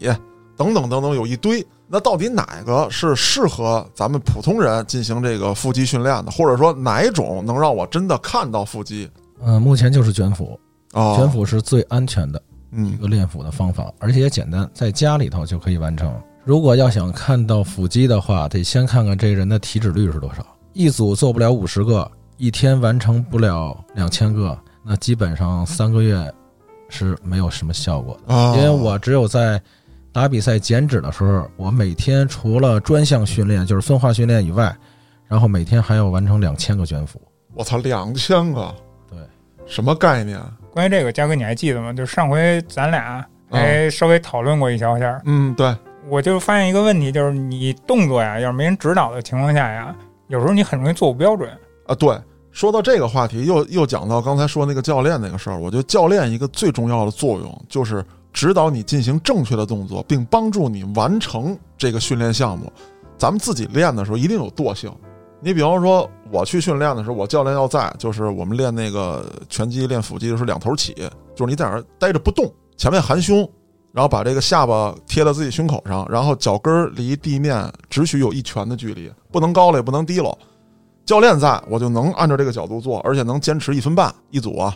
[0.59, 1.67] 等等等等，有一堆。
[1.89, 6.31] 那到底哪个是适合咱们普通人进行这个腹肌训练的？
[6.31, 9.11] 或者说哪种能让我真的看到腹肌？
[9.41, 10.61] 嗯、目前就是卷腹，
[10.93, 12.41] 哦，卷腹是最安全的
[12.73, 16.13] 一嗯个练腹的方法，而且也简单，在家里头就可以完成。
[16.45, 20.45] 如果要想看到腹肌的话，得先看看这人的体脂率是多少。
[20.73, 26.33] 一组做不了五十个，一天完成不了两千个，那基本上三个月
[26.89, 28.35] 是没有什么效果的。
[28.35, 29.61] 啊，因为我只有在
[30.11, 34.75] 打比赛减脂的时候，我每天除了专项训练，就是分化训练以外，
[35.29, 37.21] 然后每天还要完成两千个卷腹。
[37.55, 38.75] 我操，两千个，
[39.11, 39.19] 对，
[39.67, 40.41] 什么概念？
[40.73, 41.93] 关于这个，嘉哥你还记得吗？
[41.93, 45.77] 就上回咱俩还稍微讨论过一小下，嗯，对，
[46.09, 49.95] 我就发现一个问题，就是你动作呀，要是没人指导的情况下呀，
[50.29, 51.51] 有时候你很容易做不标准。
[51.87, 52.19] 啊，对，
[52.53, 55.59] 说到这个话题，又又讲到刚才说那个教练那个事儿。
[55.59, 62.73] 我觉得教练一个最重要的作用就是指导你进行正确的动作，并帮助你完成这个训练项目。
[63.19, 64.91] 咱们自己练的时候一定有惰性。
[65.45, 70.95] 你比方说，我去训练的时候，我教练要在，就是我们练那个拳击、练腹肌的时候，两头起，
[71.35, 73.39] 就是你在那儿待着不动，前面含胸，
[73.93, 80.33] 然后把这个下巴贴到自己胸口上，然后脚跟儿离地面只许有一拳的距离，不能高了也不能低了。
[81.05, 84.73] 教练在我就能按照这个角度做，而且能坚持一分半一组啊。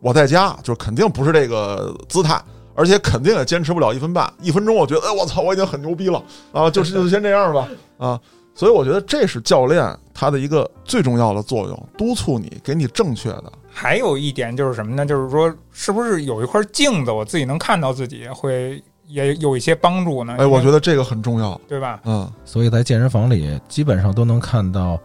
[0.00, 2.40] 我在家就肯定不是这个姿态，
[2.76, 4.32] 而且肯定也坚持不了一分半。
[4.40, 6.22] 一分钟我觉得，哎，我操，我已经很牛逼了
[6.52, 6.70] 啊！
[6.70, 8.20] 就是就先这样吧啊。
[8.54, 13.52] 所以我觉得这是教练他的一个最重要的作用，督促你，给你正确的。
[13.68, 15.04] 还有一点就是什么呢？
[15.04, 20.36] 就是说，是不是有一块镜子，我自己能看到自己，会也有一些帮助呢？
[20.38, 21.60] 哎，我觉得得这个很重要。
[21.66, 22.00] 对吧？
[22.04, 24.96] 嗯所以在健身房里基本上都能看到，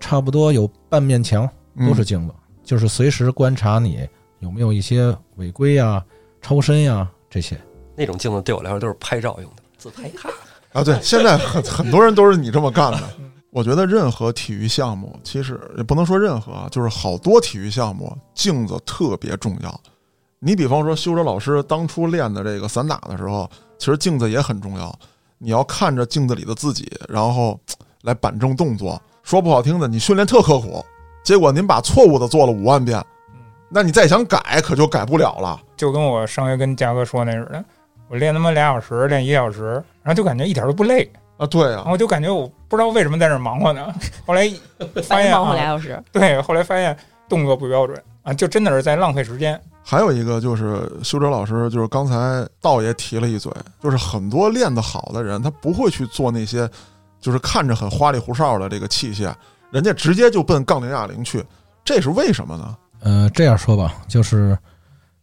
[0.00, 4.00] 差不多有半面墙嗯都是镜子，就是随时观察你
[4.40, 6.04] 有没有一些违规呀、
[6.42, 7.56] 超身呀这些。
[7.94, 10.28] 那种镜子对我来说都是拍照用的，自拍哈。
[10.76, 13.00] 啊，对，现在很 很多人都是你这么干的。
[13.50, 19.80] 我觉得任何体育项目，其实也不能说任何啊，就是好多体育项目，镜子特别重要。
[20.38, 24.94] 你比方说，修哲老师当初练的这个散打的时候，其实镜子也很重要。
[25.38, 27.58] 你要看着镜子里的自己，然后
[28.02, 29.00] 来板正动作。
[29.22, 30.84] 说不好听的，你训练特刻苦，
[31.24, 33.02] 结果您把错误的做了五万遍，
[33.70, 35.58] 那你再想改，可就改不了了。
[35.74, 37.64] 就跟我上回跟嘉哥说那似的，
[38.08, 43.92] 我练他妈俩小时，练一个小时，然后就感觉一点都不累，啊，对啊我，就感觉我不知道为什么在那儿忙活呢。
[44.24, 44.48] 后来
[45.02, 46.96] 发现白忙活俩啊，小时，对，后来发现
[47.28, 49.60] 动作不标准啊，就真的是在浪费时间。
[49.82, 56.70] 还有一个就是修哲老师，就是刚才道爷提了一嘴，就是很多练得好的人，他不会去做那些，
[57.20, 59.34] 就是看着很花里胡哨的这个器械，
[59.72, 61.44] 人家直接就奔杠铃哑铃去，
[61.84, 62.76] 这是为什么呢？
[63.00, 64.56] 呃，这样说吧，就是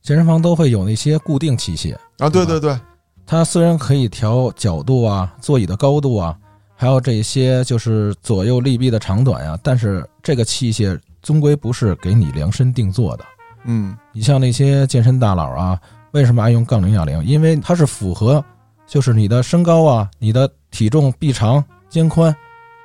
[0.01, 2.77] 健身房都会有那些固定器械，啊，对对对，
[3.25, 6.37] 它虽然可以调角度啊、座椅的高度啊，
[6.75, 13.25] 还有这些就是左右力臂的长短呀、但是这个器械终归不是给你量身定做的。
[13.65, 15.79] 嗯你像那些健身大佬啊，
[16.11, 17.23] 为什么爱用杠铃哑铃？
[17.23, 18.43] 因为它是符合，
[18.85, 22.35] 就是你的身高啊、你的体重、臂长、肩宽。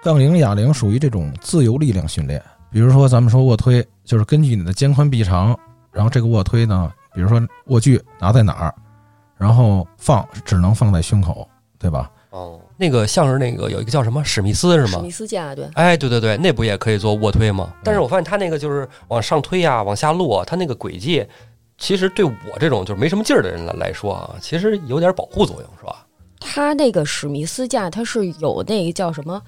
[0.00, 2.40] 杠铃哑铃属于这种自由力量训练。
[2.70, 5.58] 比如说咱们说卧推，就是根据你的肩宽臂长，
[5.90, 8.74] 然后这个卧推呢，比如说卧具拿在哪儿，
[9.38, 12.10] 然后放只能放在胸口，对吧？
[12.30, 15.10] 哦，那个像是那个有一个叫什么史密斯是吗史密？
[15.10, 17.72] 斯架对，哎，对对对，那不也可以做卧推吗？
[17.82, 21.26] 但是我发现他那个就是往上推呀、往下落，他那个轨迹，
[21.78, 26.04] 其实对我这种就是没什么劲儿的人来来说啊，其实有点保护作用，是吧？
[26.40, 29.42] 他那个史密斯架它是有那个叫什么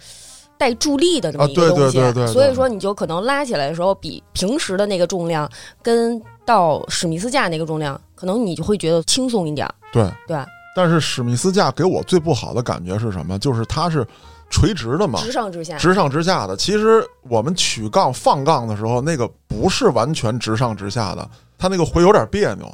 [0.58, 5.48] 带助力的这么一个啊对对东西，对对对所以说你就可能拉起来的时候比平时的那个重量
[5.82, 9.74] 跟到史密斯架那个重量，可能你就会觉得轻松一点儿。
[9.92, 10.38] 对对。
[10.74, 13.38] 但是史密斯架给我最不好的感觉是什么？
[13.38, 14.06] 就是它是
[14.50, 16.56] 垂直的嘛，直上直下，直上直下的。
[16.56, 21.28] 其实我们取杠放杠的时候，那个不是完全直上直下的，
[21.58, 22.72] 它那个会有点别扭。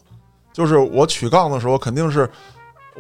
[0.53, 2.29] 就是我取杠的时候，肯定是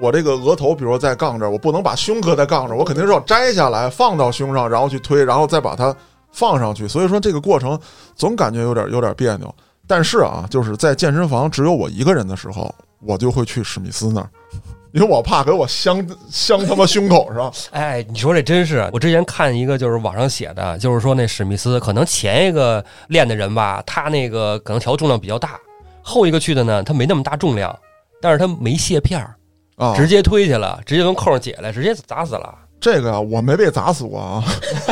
[0.00, 5.94] 我这个额头，比如说在杠这儿，我不能把胸搁在杠这儿，我肯定是要摘下来放到胸上，然后去推，然后再把它
[6.32, 6.88] 放上去。
[6.88, 7.78] 所以说这个过程
[8.14, 9.54] 总感觉有点有点别扭。
[9.86, 14.28] 但是啊，就是在健身房只有我一个人的时候，我就会去史密斯那儿，
[14.92, 17.52] 因为我怕给我镶镶他妈胸口上。
[17.70, 25.58] 哎，你说这真是，我之前看一个就是网上写的，就是说那史密斯可能前一个练的人吧，他那个可能调重量比较大，
[26.02, 27.76] 后一个去的呢，他没那么大重量，
[28.20, 29.36] 但是他没卸片儿，
[29.76, 32.54] 啊，直接推去了，直接从扣上解来，直接砸死了。
[32.80, 34.44] 这个呀，我没被砸死过啊，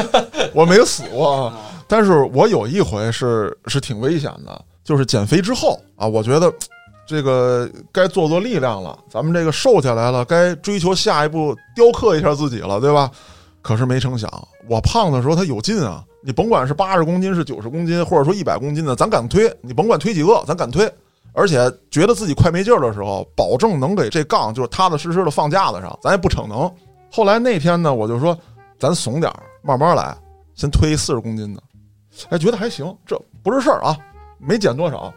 [0.54, 1.58] 我没死过啊。
[1.86, 6.52] 但是我有一回是是挺危险的，就是减肥之后啊，我觉得
[7.06, 13.10] 这个该做做力量了，咱们这个瘦下来了，该追求下一步雕刻一下自己了，对吧？
[13.60, 14.30] 可是没成想，
[14.68, 20.90] 我胖的时候他有劲啊，你甭管是八十公斤是九十公斤，或者说一百公斤的，咱敢推，你甭管推几个，咱敢推。
[21.32, 26.70] 而且觉得自己快没劲儿的时候，保证能给这杠就是踏踏实实的放架子上，咱也不逞能。
[27.10, 28.38] 后来那天呢，我就说
[28.78, 30.16] 咱怂点儿，慢慢来，
[30.54, 31.62] 先推四十公斤的，
[32.28, 33.96] 哎，觉得还行，这不是事儿啊，
[34.46, 35.12] 没减多少，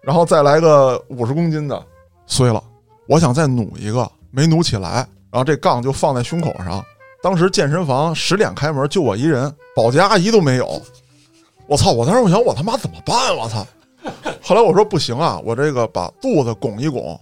[0.00, 1.82] 然后再来个五十公斤的，
[2.26, 2.62] 碎了，
[3.06, 6.84] 我想再努一个，没努起来，然后这杠就放在胸口上。
[7.22, 10.82] 当时健身房十点开门，就我一人，保洁阿姨都没有。
[11.68, 11.92] 我操！
[11.92, 13.34] 我当时我想，我他妈怎么办？
[13.36, 13.64] 我操！
[14.42, 17.18] 后来我说不行啊，我这个把肚子拱一拱，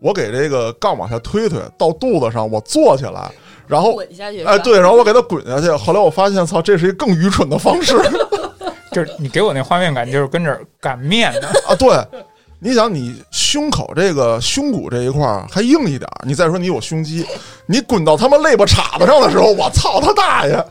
[0.00, 3.32] 我给这个杠往下推推，到肚子上我坐起来，
[3.66, 4.44] 然后滚下去。
[4.44, 5.70] 哎，对，然后我给它滚下去。
[5.82, 7.96] 后来我发现，操，这是一个更愚蠢的方式
[8.98, 11.48] 就是你给我那画面感，就是跟这儿擀面呢。
[11.68, 11.74] 啊！
[11.76, 11.88] 对，
[12.58, 17.24] 你想，你胸口这个胸骨这一块儿还硬一点，你再说你有胸肌，
[17.66, 20.64] 你滚到他妈肋巴叉子上的时候，我操他大爷！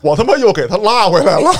[0.00, 1.50] 我他妈又给他拉回来了。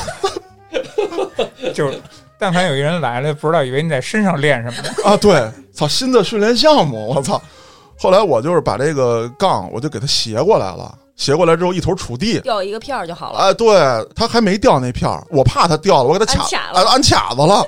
[1.75, 2.01] 就是
[2.39, 4.91] 但凡有一人来了，不知道以为你在身上练什么呢。
[5.05, 7.43] 啊，对，操，新的训练项目，我操！
[7.99, 12.41] 后来我就是把这个杠，我就给他斜过来了，斜过来之后一头杵地。
[12.41, 13.39] 掉一个片儿就好了。
[13.41, 13.79] 哎，对，
[14.17, 17.63] 他还没掉那片儿，我怕他掉了，我给他卡安卡了哎安卡子了。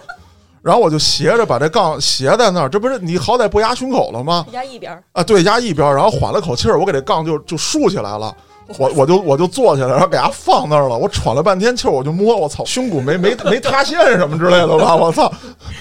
[0.62, 4.46] 然后我就斜着把这杠斜在那儿，这不是你好歹不压胸口了吗？
[4.52, 8.34] 压一边儿，啊，对，压一边儿，然后缓了口气儿，我给这杠就就竖起来了。
[8.78, 10.96] 我我就我就坐起来，然后给它放那儿了。
[10.96, 14.94] 我喘了半天气儿，我就摸，我操，胸骨没没没塌陷什么之类的吧？
[14.94, 15.32] 我操！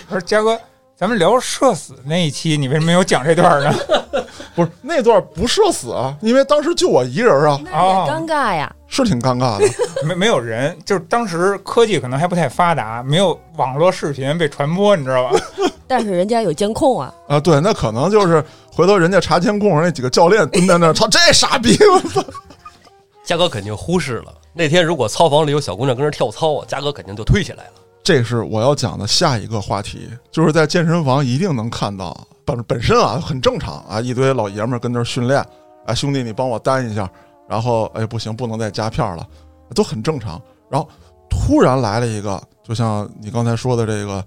[0.07, 0.57] 我说嘉哥，
[0.97, 3.71] 咱们聊社死那一期，你为什么没有讲这段呢？
[4.55, 8.73] 不是那段不社死啊，因为当时就我一人啊，那也尴尬呀。
[8.87, 9.67] 是挺尴尬的。
[10.03, 15.39] 没没有人，就是当时科技可能还不太发达，没有网络视频被传播，你知道吧？
[15.87, 18.43] 但是人家有监控啊， 啊，对，那可能就是
[18.73, 21.77] 回头人家查监控，那几个教练蹲在那儿，操，这傻逼！
[21.85, 22.23] 我操！
[23.23, 24.33] 嘉哥肯定忽视了。
[24.53, 27.73] 那天如果操房里有小姑娘跟着跳操啊，嘉哥肯定就推起来了。
[28.01, 35.39] 这是我要讲的下一个话题，就是在健身房一定能看到，本本身啊很正常啊，一堆老爷们儿跟那儿训练，
[35.85, 37.09] 啊兄弟你帮我担一下，
[37.47, 39.27] 然后哎不行不能再加片儿了，
[39.75, 40.41] 都很正常。
[40.69, 40.87] 然后
[41.29, 44.23] 突然来了一个，就像你刚才说的这个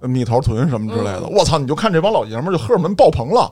[0.00, 1.58] 呃蜜桃臀什么之类的，我操！
[1.58, 3.50] 你就看这帮老爷们儿就荷尔蒙爆棚了。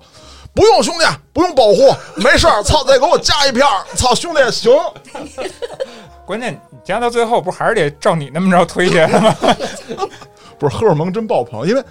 [0.55, 2.63] 不用兄弟，不用保护，没事儿。
[2.63, 3.85] 操，再给我加一片儿。
[3.95, 4.71] 操，兄弟行。
[6.27, 9.35] 关键你加到最后，不还是得照你那么着推去吗？
[10.59, 11.83] 不是荷尔蒙真爆棚，因为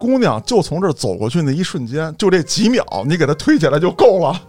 [0.00, 4.40] 姑娘就从这儿走过去那一瞬间，就这几秒，你给她推起来就够了。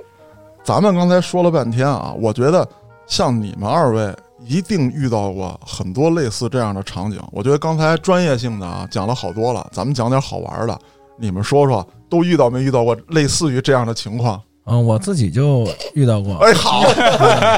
[0.64, 2.66] 咱们刚才说了半天啊，我觉得
[3.06, 4.10] 像你们二位
[4.46, 7.20] 一定遇到过很多类似这样的场景。
[7.32, 10.78] 我觉得刚才专业性的啊讲了好多了，咱们讲点好玩的。
[11.18, 14.40] 你们说说，都遇到没遇到过类似于这样的情况？
[14.64, 16.80] 嗯，我自己就遇到过，哎，好，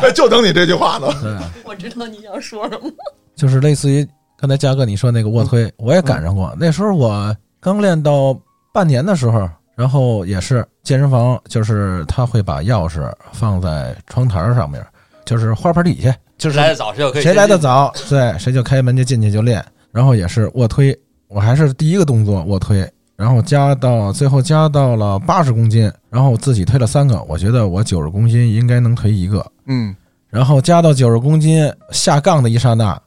[0.03, 1.07] 哎就等你这句话呢。
[1.22, 2.90] 对，我知道你想说什么。
[3.36, 4.05] 就是类似于
[4.39, 6.55] 刚才嘉哥你说那个卧推，我也赶上过。
[6.59, 8.39] 那时候我刚练到
[8.72, 14.84] 半年的时候，然后也是健身房，就是他会把钥匙放在窗台上面，
[15.24, 19.64] 就是花盆底下，就是来的早谁就可以谁来的早，对，谁就开门就进去就练。
[19.91, 20.95] 然后也是卧推，
[21.28, 29.45] 我还是第一个动作卧推，然后加到最后加到了八十公斤，然后自己推了三个，我觉得我九十公斤应该能推一个。
[29.66, 29.97] 嗯，
[30.28, 33.01] 然后加到九十公斤下杠的一刹那，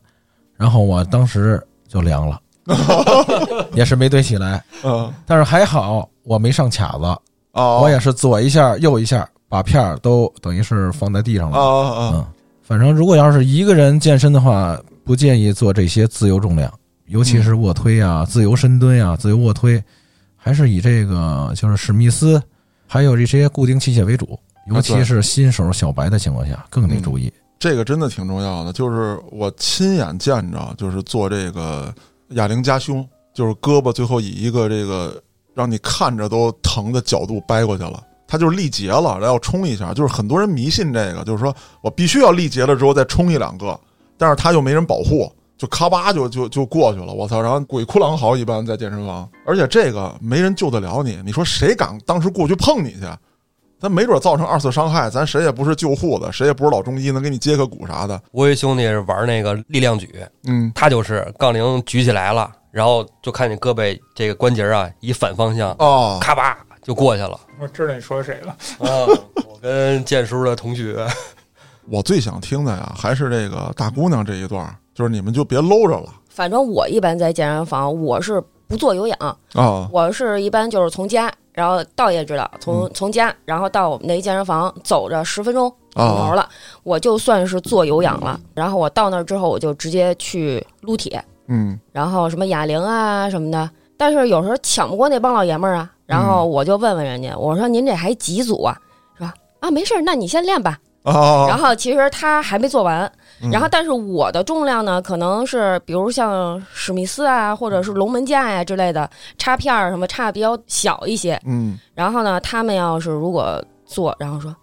[0.60, 2.40] 然后我当时就凉了，
[3.74, 7.06] 也是没堆起来，嗯，但是还好我没上卡子，
[7.54, 12.28] 哦，我也是左一下右一下，把片儿都等于是放在地上啊了。
[12.62, 16.72] 反正如果要是一个人健身的话，不建议做这些自由重量，
[17.08, 19.82] 尤其是卧推啊、自由深蹲啊、自由卧推，
[20.36, 22.40] 还是以这个就是史密斯，
[22.86, 24.38] 还有这些固定器械为主。
[24.68, 27.34] 尤其是新手小白的情况下，更得注意。
[27.60, 31.94] 这个真的挺重要的，就是我亲眼见着，就是做这个
[32.30, 35.22] 哑铃夹胸，就是胳膊最后以一个这个
[35.54, 43.78] 让你看着都疼的角度掰过去了，它就是力竭了，然后冲一下，就是很多人迷信这个，就是说我必须要力竭了之后再冲一两个，
[44.18, 47.42] 但是他又没人保护，就咔吧就就就过去了，我操！
[47.42, 53.02] 然后鬼哭狼嚎一般在健身房，而且这个没人救得了你，你说谁敢当时过去碰你去？
[53.80, 58.22] 咱没准造成二次伤害，咱谁也不是救护的，谁也不是老中医，能给你接个骨啥的。
[58.32, 60.10] 我有一兄弟是玩那个力量举，
[60.46, 67.40] 嗯，他就是杠铃举起来了，然后就看你胳膊这个关节啊一反方向，哦，咔吧就过去了。
[67.60, 68.50] 我知道你说谁了。
[68.80, 69.08] 啊，
[69.48, 71.08] 我跟建叔的同学，
[71.88, 79.90] 我最想听的呀，还是这个大姑娘这一段，就是你们就别搂着了反正我一般在健身房，我是不做有氧，啊。
[79.92, 86.48] 我是一般就是从家，然后道爷知道，从、嗯从家，然后到我们那一健身房走着十分钟啊到头了，
[86.84, 88.40] 我就算是做有氧了。
[88.54, 93.70] 然后我到那儿之后，我就直接去撸铁，嗯然后什么哑铃啊什么的。
[93.98, 98.78] 但是有时候抢不过那帮老爷们儿啊，然后我就问问人家，我说您这还几组啊？
[99.18, 99.34] 是吧？
[99.60, 100.80] 啊，没事儿，那你先练吧。
[101.04, 111.40] 哦，然后其实他还没做完，嗯然后但是我的重量呢，可能是比如像史密斯啊，或者是龙门架呀、之类的插片儿什么插的比较小一些。
[111.46, 114.56] 嗯然后呢，他们要是如果做，然后说，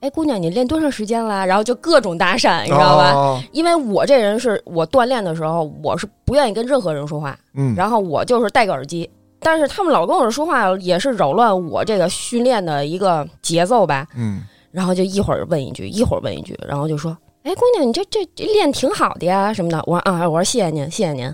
[0.00, 1.46] 哎，姑娘，你练多长时间了？
[1.46, 3.04] 然后就各种搭讪，你知道吧？
[3.14, 9.08] 啊因为我这人是我锻炼的时候，我是不愿意跟任何人说话，嗯，然后我就是戴个耳机。
[9.44, 14.06] 但是他们老跟我说话，也是扰乱我这个训练的一个节奏吧。
[14.16, 17.14] 嗯然后就一会儿问一句，一会儿问一句，然后就说
[17.44, 21.32] ：“哎，姑娘，你这这这练挺好的呀，什么的。”我说：“啊，我说谢谢您，谢谢您。”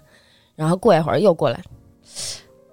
[0.57, 1.61] 然后过一会儿又过来，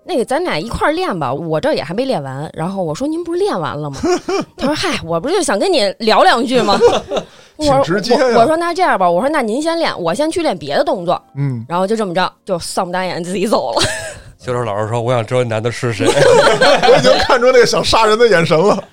[0.06, 2.50] 那个咱俩一块儿练吧，我这也还没练完。
[2.54, 3.98] 然后我说：“您不是练完了吗？”
[4.56, 6.80] 他说：“嗨，我不是就想跟你聊两句吗？”
[7.58, 11.22] 我说：“挺直接呀我我说那这样吧，我说那您先练，我先去练别的动作。
[11.36, 13.82] 嗯，”然后就这么着，就丧不打眼自己走了。
[14.40, 16.06] 修手老师说：“我想知道那男的是谁。
[16.08, 18.84] 我已经看出那个想杀人的眼神了。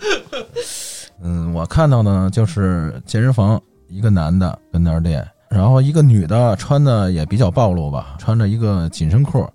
[1.22, 3.61] 嗯，我看到的呢就是健身房
[3.93, 9.47] 一个男的跟那儿练，然后一个女的穿的也比较暴露吧，穿着一个紧身裤，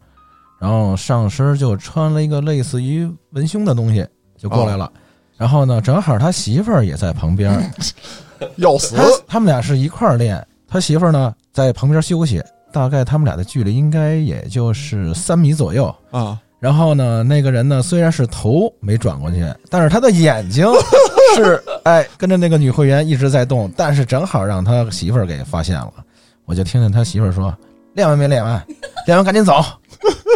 [0.59, 4.05] 然后上身就穿了一个类似于文胸的东西
[4.37, 4.91] 就过来了。
[5.37, 7.71] 然后呢，正好他媳妇儿也在旁边，
[8.57, 15.93] 要死他他们俩是一块儿练，他媳妇儿呢在旁边休息，大概他们俩的距离应该也就是三米左右。
[16.11, 16.39] 啊！
[16.59, 20.65] 然后呢，那个人呢虽然是头没转过去，但是他的眼睛
[21.35, 25.93] 是哎跟着那个女会员一直在动，但是正好让他媳妇儿给发现了。
[26.45, 27.55] 我就听见他媳妇儿说
[27.93, 28.65] ：“练完没练完？
[29.05, 29.63] 练完赶紧走。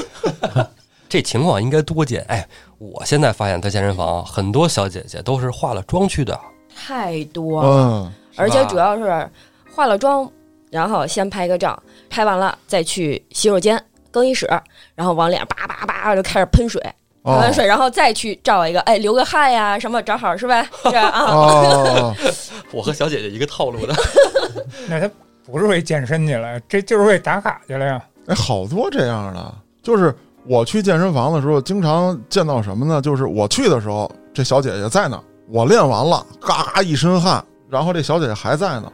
[1.07, 2.23] ”这情况应该多见。
[2.27, 6.39] 哎，我现在发现，在健身房很多小姐姐都是化了妆去的。
[6.75, 7.69] 太多了。
[7.69, 9.29] 嗯而且主要是
[9.75, 10.29] 化了妆，
[10.69, 11.77] 然后先拍个照，
[12.09, 14.47] 拍完了再去洗手间、更衣室，
[14.95, 16.81] 然后往脸叭叭叭就开始喷水，
[17.23, 20.65] 喷哦完水，然后再去照一个，哎，流个汗呀什么，正好是吧？
[20.83, 22.15] 这 样啊，哦，
[22.73, 23.93] 我和小姐姐一个套路的。
[24.89, 25.09] 那他
[25.45, 28.01] 不是为健身去了，这就是为打卡去了呀。
[28.27, 29.53] 哎，好多这样的，
[29.83, 30.15] 就是
[30.45, 33.01] 我去健身房的时候，经常见到什么呢？
[33.01, 38.91] 就是我去的时候，这小姐姐在呢，我练完了，嘎嘎一身汗，然后这小姐姐还在呢，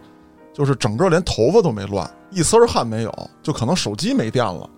[0.53, 4.69] 就是整个连头发都没乱，一丝儿汗没有，就可能手机没电了，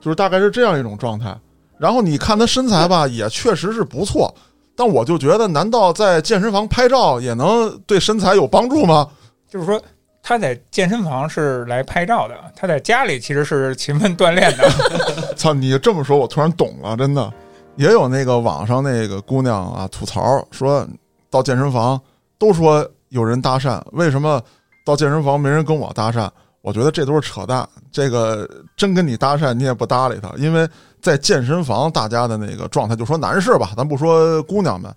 [0.00, 1.36] 就是大概是这样一种状态。
[1.78, 4.34] 然后你看他身材吧，也确实是不错，
[4.76, 9.08] 但我就觉得，难道在健身房拍照也能对身材有帮助吗？
[9.48, 9.80] 就是说
[10.22, 14.68] 他在健身房是来拍照的，他在家里其实是勤奋锻炼的。
[15.36, 17.32] 操，你这么说，我突然懂了，真的。
[17.76, 20.22] 也有那个网上那个姑娘啊吐槽
[20.52, 20.86] 说，
[21.28, 22.00] 到健身房
[22.38, 24.40] 都说有人搭讪，为什么
[24.86, 26.30] 到健身房没人跟我搭讪？
[26.64, 27.68] 我觉得这都是扯淡。
[27.92, 30.66] 这个真跟你搭讪，你也不搭理他，因为
[31.02, 34.90] 在健身房大家的那个状态，就说男士吧，咱不说姑娘们，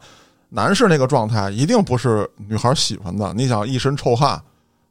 [0.48, 3.34] 男士那个状态一定不是女孩喜欢的。
[3.34, 4.42] 你想一身臭汗。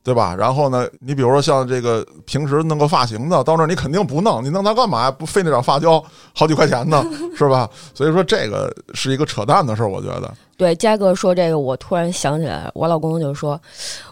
[0.07, 0.37] 对吧？
[0.39, 5.11] 然后呢，你比如说像这个平时弄个发型的，到那儿你肯定不弄，你弄它干嘛呀？
[5.11, 6.01] 不费那点发胶，
[6.33, 7.05] 好几块钱呢，
[7.37, 7.69] 是吧？
[7.93, 10.33] 所以说这个是一个扯淡的事儿，我觉得。
[10.57, 13.61] 对，嘉哥说这个，我突然想起来，我老公就说，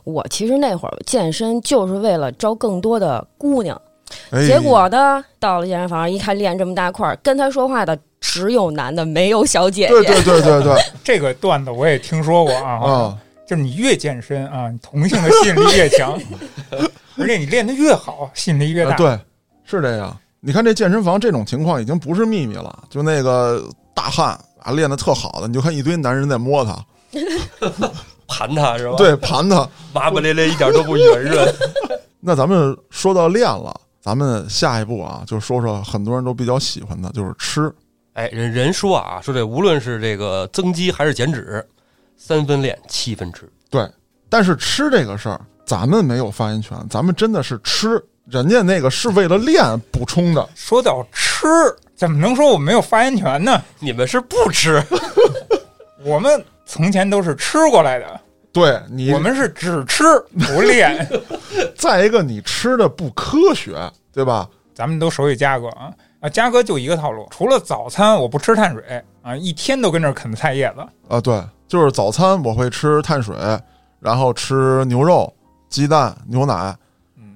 [0.03, 3.81] 我其实那会儿健身就是为了招更多的姑娘，
[4.33, 9.89] 哎、结果呢，到了健身房一看练这么大块儿，跟他说话的只有男的，没有小姐姐。
[9.89, 10.75] 对对对对对
[11.05, 16.19] 这个段子我也听说过啊，啊，就是你越健身啊，你同性的吸引力越强，
[17.19, 18.93] 而且你练得越好，吸引力越大。
[18.93, 19.19] 啊对，
[19.65, 20.17] 是这样。
[20.41, 26.85] 你看这健身房这种情况已经不是秘密了，就那个大汉啊练的特好的，你就看一堆男人在摸他，
[28.27, 29.69] 盘他是吧？，对，盘他。
[29.93, 31.55] 麻麻咧咧，一点都不圆润。
[32.21, 37.73] 那咱们说到练了，咱们下一步啊，就说说很多人都比较喜欢的，就是吃。
[38.15, 41.67] 哎，人人说啊，说这无论是这个增肌还是减脂，
[42.17, 43.49] 三分练，七分吃。
[43.71, 43.89] 对，
[44.29, 50.49] 但是吃这个事儿，咱们没有发言权，咱们真的是吃，人家那个是为了练补充的。
[50.55, 51.47] 说到吃，
[51.95, 53.63] 怎么能说我没有发言权呢？
[53.79, 54.83] 你们是不吃，
[56.05, 58.21] 我们从前都是吃过来的，
[58.53, 60.05] 对你，我们是只吃
[60.47, 61.07] 不练。
[61.77, 63.77] 再一个，你吃的不科学，
[64.13, 64.49] 对吧？
[64.75, 70.85] 咱们都熟悉嘉哥啊啊，嘉哥就一个套路，除了早餐我不吃碳水啊，一天都跟这儿啃菜叶子。
[71.09, 73.35] 啊，对，就是早餐我会吃碳水，
[74.01, 75.33] 然后吃牛肉、
[75.69, 76.77] 鸡蛋、牛奶，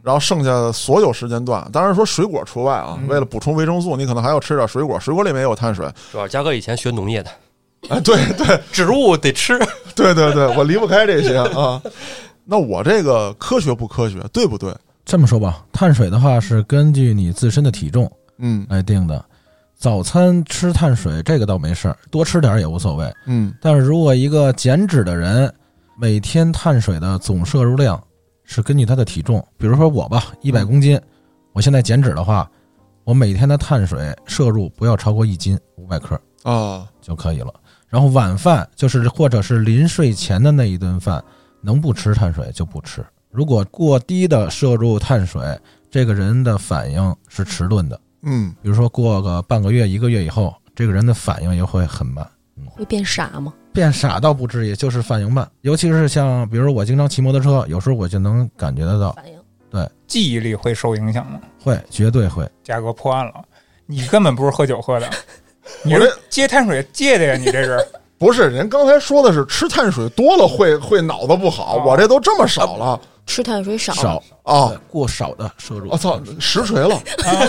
[0.02, 5.90] 然后剩下的所有时间段，当然说水果除外啊，嗯为了补充维生素，你可能还要吃点水果，水果里面也有碳水。
[6.12, 7.30] 主要嘉哥以前学农业的，
[7.88, 9.58] 哎，对对植物得吃。
[9.94, 11.80] 对对对，我离不开这些啊。
[12.44, 14.74] 那我这个科学不科学，对不对？
[15.04, 19.22] 这么说吧，碳水的话是根据你自身的体重嗯来定的。
[19.78, 23.14] 早餐吃碳水这个倒没事儿，多吃点儿也无所谓。
[23.26, 25.52] 嗯但是如果一个减脂的人，
[25.96, 28.02] 每天碳水的总摄入量
[28.42, 31.00] 是根据他的体重，比如说我吧，一百公斤，
[31.52, 32.50] 我现在减脂的话，
[33.04, 37.54] 我每天的碳水摄入不要超过一斤五百克啊，就可以了。
[37.86, 41.22] 然后晚饭就是或者是临睡前的那一顿饭，
[41.60, 43.06] 能不吃碳水就不吃。
[43.30, 45.40] 如果过低的摄入碳水，
[45.88, 48.00] 这个人的反应是迟钝的。
[48.22, 52.26] 嗯比如说过个半个月、一个月以后，这个人的反应也会很慢。
[52.70, 53.52] 会变傻吗？
[53.72, 55.48] 变傻倒不至于，就是反应慢。
[55.60, 59.38] 尤其是像比如我经常骑摩托车，有时候我就能感觉得到，反应
[59.70, 61.40] 对记忆力会受影响吗？
[61.62, 62.48] 会绝对会。
[62.64, 63.34] 嘉哥破案了，
[63.86, 65.08] 你根本不是喝酒喝的，
[65.84, 67.78] 你是这接碳水接的呀，你这是。
[68.18, 74.72] 不是，人刚才说的是吃碳水多了会会脑子不好，哦我这都这么少了吃碳水少，少啊！
[74.90, 75.88] 过少的摄入。
[75.90, 76.96] 我操，实锤了！
[77.24, 77.46] 啊，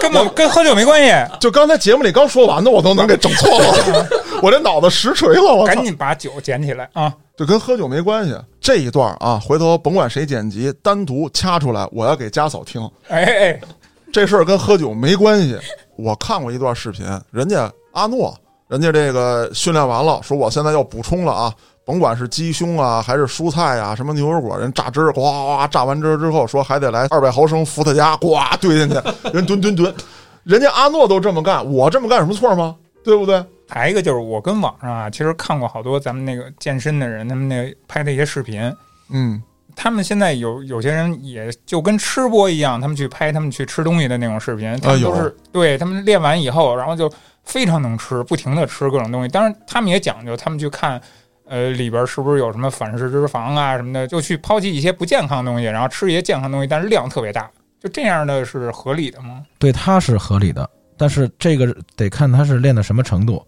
[0.00, 1.10] 根本跟喝酒没关系。
[1.40, 4.06] 就刚才节目里刚说完的，我都能给整错了，
[4.42, 5.82] 我这脑子实锤了，我赶！
[5.82, 7.14] 紧把酒捡起来啊！
[7.36, 8.36] 就跟喝酒没关系。
[8.60, 12.82] 这一段啊，回头甭管谁剪辑，单独掐出来，我要给家嫂听。
[13.08, 13.60] 哎哎，
[14.12, 15.56] 这事儿跟喝酒没关系。
[15.96, 18.36] 我看过一段视频，人家阿诺，
[18.68, 21.54] 人家这个训练完了，说我现在要补充了啊，
[21.90, 28.94] 甭管是鸡胸啊，还是蔬菜啊，什么牛油果，人榨汁儿，呱呱呱榨完汁儿之后，说还得来二百毫升伏特加，呱兑进去，
[29.32, 29.92] 人吨吨吨，
[30.44, 32.76] 人家阿诺都这么干，我这么干有什么错吗？
[33.02, 33.44] 对不对？
[33.68, 38.72] 还一个就是我跟网上啊，其实看过好多咱们那个健身的人，他们那个拍的一些视频。
[39.12, 39.42] 嗯
[39.76, 47.10] 他们现在有有些人也就跟吃播一样，他们去拍他们去吃东西的那种视频，他都是、对他们练完以后，然后就
[47.44, 49.28] 非常能吃，不停的吃各种东西。
[49.28, 51.00] 当然，他们也讲究，他们去看
[51.50, 57.50] 呃里边是不是有什么反式脂肪啊什么的，就去抛弃一些不健康的东西，然后吃一些健康的东西，但是量特别大。
[57.80, 59.42] 就这样的是合理的吗？
[59.58, 63.44] 对它是合理的，但是这个得看他是练到什么程度，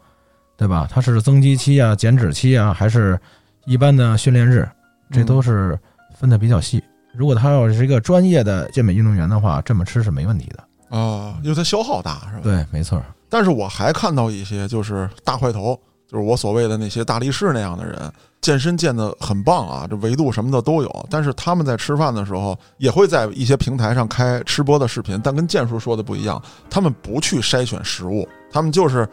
[0.56, 0.88] 对吧？
[0.90, 3.18] 他是增肌期啊、减脂期啊，还是
[3.66, 4.68] 一般的训练日，
[5.10, 5.78] 这都是
[6.18, 6.82] 分的比较细。
[7.14, 10.98] 如果他要是一个专业的健美运动员的话，这么吃是没问题的。
[10.98, 12.40] 啊，因为它消耗大是吧？
[12.42, 13.02] 对，没错。
[13.28, 15.78] 但是我还看到一些就是大块头，
[16.12, 17.98] 就是我所谓的那些大力士那样的人，
[18.42, 21.06] 健身健得很棒啊，这维度什么的都有。
[21.08, 29.08] 但是他们在吃饭的时候，也会在一些平台上开吃播的视频，但跟健叔说的不一样，他们不去筛选食物，他们就是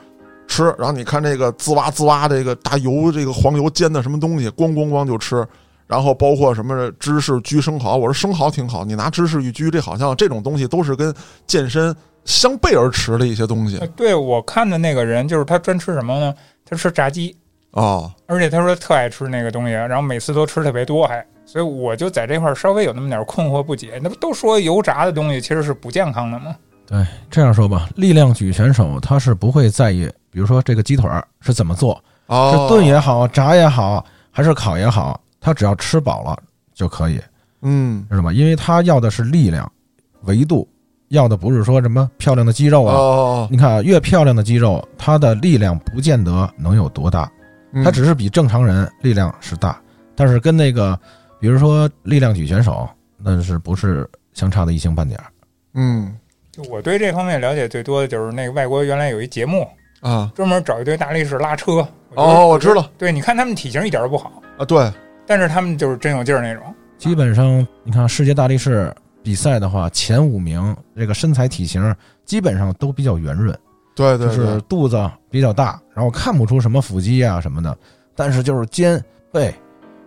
[0.46, 0.76] 吃。
[0.78, 5.48] 然后你看这个滋哇滋哇这个大油这个黄油煎的什么东西，咣咣咣就吃。
[5.88, 11.16] 然后包括什么芝士焗生蚝，我说生蚝挺好，你拿芝士一焗，这好像这种东西都是跟
[11.48, 11.96] 健身
[12.26, 16.34] 相背而驰的一些东西呃对我看的那个人，就是他专吃什么呢？
[16.66, 17.36] 他吃炸鸡，
[17.72, 18.14] 啊。
[18.28, 24.00] 而且他说特爱吃那个东西，然后每次都吃特别多，还，所以我就在这块儿稍微有那么点困惑不解。
[24.04, 26.56] 那不都说油炸的东西其实是不健康的吗？
[26.86, 36.38] 对，这样说吧，力量举选手他是不会在意，比如说这个鸡腿儿是怎么做，哦是炖也好，炸也好，还是烤也好，他只要吃饱了
[36.74, 37.20] 就可以，
[37.62, 38.34] 嗯知道吗？
[38.34, 39.72] 因为他要的是力量、
[40.24, 40.68] 维度，
[41.10, 42.96] 要的不是说什么漂亮的肌肉啊。
[42.96, 47.32] 哦，你看啊，越漂亮的肌肉，它的力量不见得能有多大，
[47.74, 49.80] 嗯它只是比正常人力量是大，
[50.16, 51.00] 但是跟那个，
[51.40, 52.88] 比如说力量举选手，
[53.18, 55.26] 那是不是相差的一星半点儿？
[55.74, 56.16] 嗯
[56.52, 59.68] 就我对这方面了解最多的就是那个外国原来有一节目
[60.02, 61.88] 啊专门找一堆大力士拉车。
[62.16, 64.92] 哦，我知道对，你看他们体型一点都不好，啊，对，
[65.28, 66.64] 但是他们就是真有劲儿那种。
[66.98, 68.92] 基本上你看世界大力士
[69.22, 71.96] 比赛的话，前五名这个身材体型
[72.26, 73.58] 基本上都比较圆润，
[73.96, 77.78] 就是对对对，肚子比较大，然后看不出什么腹肌啊什么的，
[78.16, 79.54] 但是就是肩、背、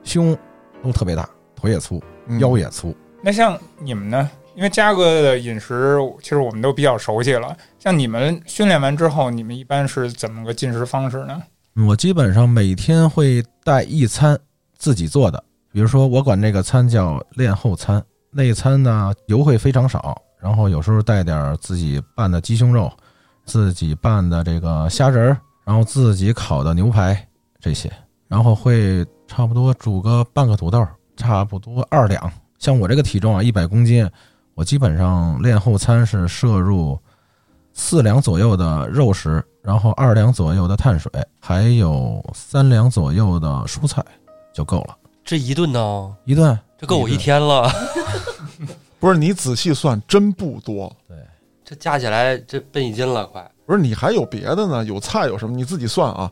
[0.02, 0.36] 胸
[0.82, 2.94] 都特别大，腿也粗，嗯腰也粗。
[3.22, 4.30] 那像你们呢？
[4.54, 7.56] 因为嘉哥的饮食，其实我们都比较熟悉了。
[7.78, 11.42] 像你们训练完之后，你们一般是怎么个进食方式呢？
[11.86, 14.38] 我基本上每天会带一餐
[14.76, 15.42] 自己做的，
[15.72, 18.04] 比如说我管这个餐叫练后餐，
[18.34, 22.90] 那一餐呢油会非常少，然后有时候带点自己拌的鸡胸肉，
[23.44, 27.28] 自己拌的这个虾仁儿，然后自己烤的牛排
[27.60, 27.92] 这些，
[28.28, 32.32] 然后会差不多煮个半个土豆，差不多二两。
[32.58, 34.08] 像我这个体重啊，一百公斤，
[34.54, 36.98] 我基本上练后餐是摄入
[37.74, 44.02] 四两左右的肉食，然后二两左右的碳水，还有三两左右的蔬菜
[44.54, 44.96] 就够了。
[45.24, 47.70] 这一顿呢，一顿这够我一天了。
[48.98, 50.92] 不是你仔细算，真不多。
[51.08, 51.16] 对
[51.64, 53.48] 这加起来这奔一斤了，快。
[53.64, 54.84] 不是你还有别的呢？
[54.84, 55.54] 有菜有什么？
[55.54, 56.28] 你自己算啊。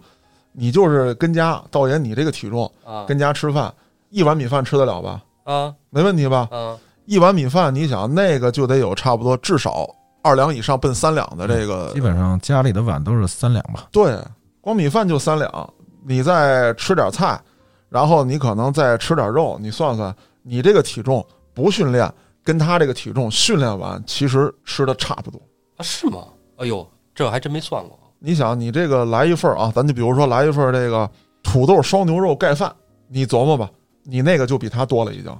[0.51, 3.73] 你就是跟家道爷，你这个体重啊跟家吃饭，
[4.09, 5.23] 一碗米饭吃得了吧？
[5.45, 6.49] 啊没问题吧？
[6.51, 6.77] 啊！
[7.07, 9.89] 一碗米饭，你想那个就得有差不多至少
[10.23, 13.87] 二两以上，奔三两的这个基本上家里的碗都是三两吧。
[13.93, 14.19] 对，
[14.61, 15.73] 光米饭就三两，
[16.05, 17.41] 你再吃点菜，
[17.89, 20.15] 然后你可能再吃点肉，你算算，
[20.51, 21.25] 你这个体重
[21.55, 25.41] 不训练，跟他这个体重训练完，其实吃的差不多。
[25.77, 26.25] 啊，是吗？
[26.57, 26.85] 哎呦，
[27.15, 27.97] 这还真没算过。
[28.19, 31.09] 你想，你这个来一份儿啊，咱就比如说来一份儿这个
[31.45, 32.75] 土豆烧牛肉盖饭，
[33.07, 33.71] 你琢磨吧，
[34.03, 35.33] 你那个就比他多了已经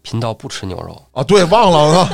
[0.00, 1.22] 频道不吃牛肉，啊。
[1.22, 2.10] 对，忘了啊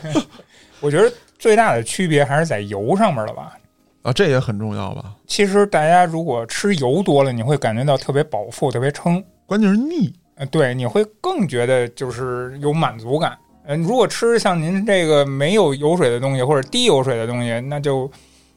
[0.80, 3.56] 我觉得最大的区别还是在油上面了吧。
[4.02, 5.14] 啊，这也很重要吧？
[5.26, 9.24] 其实大家如果吃油多了，你会感觉到特别饱腹、特别撑。
[9.46, 10.12] 关键是腻。
[10.46, 13.36] 对，你会更觉得就是有满足感。
[13.66, 18.10] 嗯、如果吃像您这个没有油水的东西或者低油水的东西，那就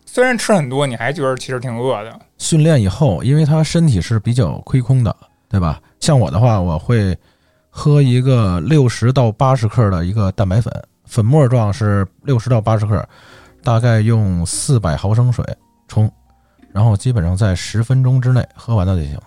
[0.05, 2.19] 虽然吃很多，你还觉得其实挺饿的。
[2.37, 5.15] 训练以后，因为他身体是比较亏空的，
[5.49, 5.79] 对吧？
[5.99, 7.15] 像我的话，我会
[7.69, 10.73] 喝一个六十到八十克的一个蛋白粉，
[11.05, 13.07] 粉末状是六十到八十克，
[13.63, 15.45] 大概用四百毫升水
[15.87, 16.11] 冲，
[16.71, 19.17] 然后基本上在十分钟之内喝完了就行。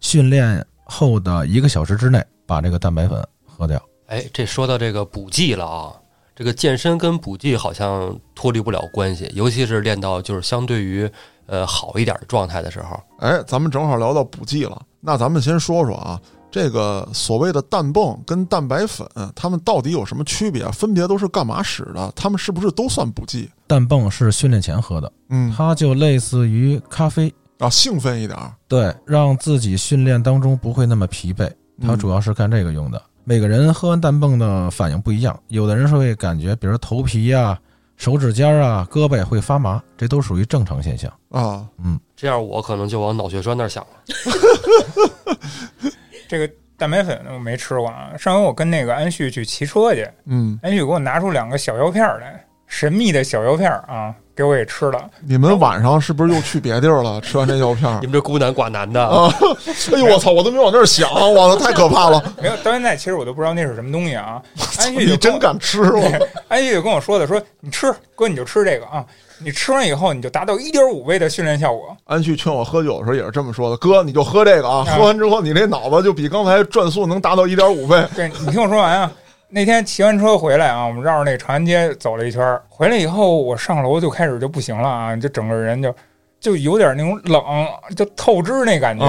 [0.00, 3.78] 训练后的一个小时之内把这个蛋白粉喝掉。
[4.06, 5.92] 哎，这说到这个补剂了啊，
[6.34, 11.10] 这个健身跟补剂好像脱离不了关系，尤其是练到就是相对于
[11.46, 12.98] 呃好一点的状态的时候。
[13.18, 16.20] 哎，咱们正好聊到补剂了，那咱们先说说啊，
[16.52, 20.64] 这个所谓的氮泵跟蛋白粉，它们到底有什么区别？
[20.70, 22.12] 分别都是干嘛使的？
[22.14, 23.50] 它们是不是都算补剂？
[23.66, 28.52] 氮泵是训练前喝的，嗯，它就类似于咖啡，啊，兴奋一点儿。
[28.68, 31.50] 对，让自己训练当中不会那么疲惫。
[31.80, 33.02] 它嗯主要是干这个用的。
[33.24, 37.58] 每个人喝完氮泵的反应不一样，有的人是会感觉，比如头皮啊、
[37.96, 41.12] 手指尖啊、胳膊会发麻，这都属于正常现象。
[41.30, 43.90] 啊，嗯这样我可能就往脑血栓那儿想了。
[46.28, 48.12] 这个蛋白粉我没吃过啊。
[48.18, 55.02] 上回我跟那个安旭去骑车去，嗯，安旭给我拿出两个小药片儿来，神秘的小药片儿啊，给我也吃了。
[55.26, 57.18] 你们晚上是不是又去别地儿了？
[57.22, 59.32] 吃完这药片儿你，们这孤男寡男的，啊，
[59.94, 62.22] 哎呦我操，我都没往那儿想，哇，那太可怕了！
[62.40, 64.42] 没有，到现在其实我都不知道那是什么东西啊。
[64.78, 66.02] 安旭你真敢吃吗？
[66.48, 69.02] 安旭就跟我说的，说你吃哥你就吃这个啊，
[69.38, 71.96] 你吃完以后你就达到一点五倍的训练效果。
[72.04, 78.04] 安旭劝我喝酒的时候也是这么说的，哥你就喝这个啊，啊喝完之后你这脑子就比刚才转速能达到一点五倍。
[78.14, 79.10] 对你听我说完啊。
[79.48, 85.94] 那天骑完车回来啊，我们绕着那长安街走了一圈儿，回来以后我上楼就开始就不行了啊，就整个人就
[86.40, 87.42] 就有点那种冷，
[87.94, 89.04] 就透支那感觉。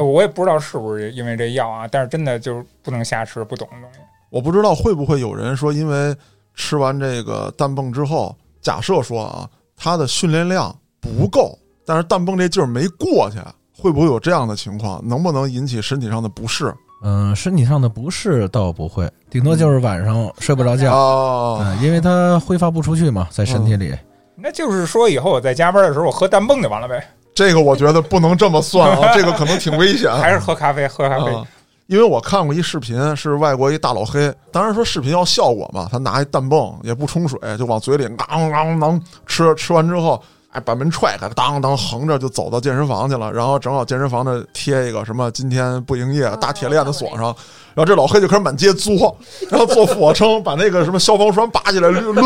[0.00, 3.98] 我也不知道是不是因为这药啊，但是真的就是不能瞎吃不懂的东西。
[4.30, 6.14] 我不知道会不会有人说，因为
[6.54, 13.38] 吃完这个氮泵之后，假设说啊，他的训练量不够，但是氮泵这劲儿没过去，
[13.76, 15.00] 会不会有这样的情况？
[15.06, 16.72] 能不能引起身体上的不适
[17.04, 21.58] 嗯，身体上的不适倒不会，顶多就是晚上睡不着觉，啊？
[21.60, 23.94] 嗯，因为它挥发不出去嘛，在身体里。
[24.36, 30.10] 那就是说以后我在加班的时候我喝氮泵就完了呗，这个我觉得不能这么算啊， 这个可能挺危险。
[30.16, 31.32] 还是喝咖啡喝咖啡。
[31.32, 31.46] 啊，
[31.86, 40.20] 因为我看过一视频，是外国一大老黑，当然说视频要效果嘛，他拿一氮泵也不冲水，就往嘴里啷啷啷吃，吃完之后，
[40.54, 47.24] 哎，把门踹开，当当横着就走到健身房去了，然后正好健身房那贴一个什么今天不营业，大铁链子锁上，
[47.74, 49.16] 然后这老黑就开始满街作，
[49.50, 52.22] 然后做俯卧撑，把那个什么消防栓拔起来抡抡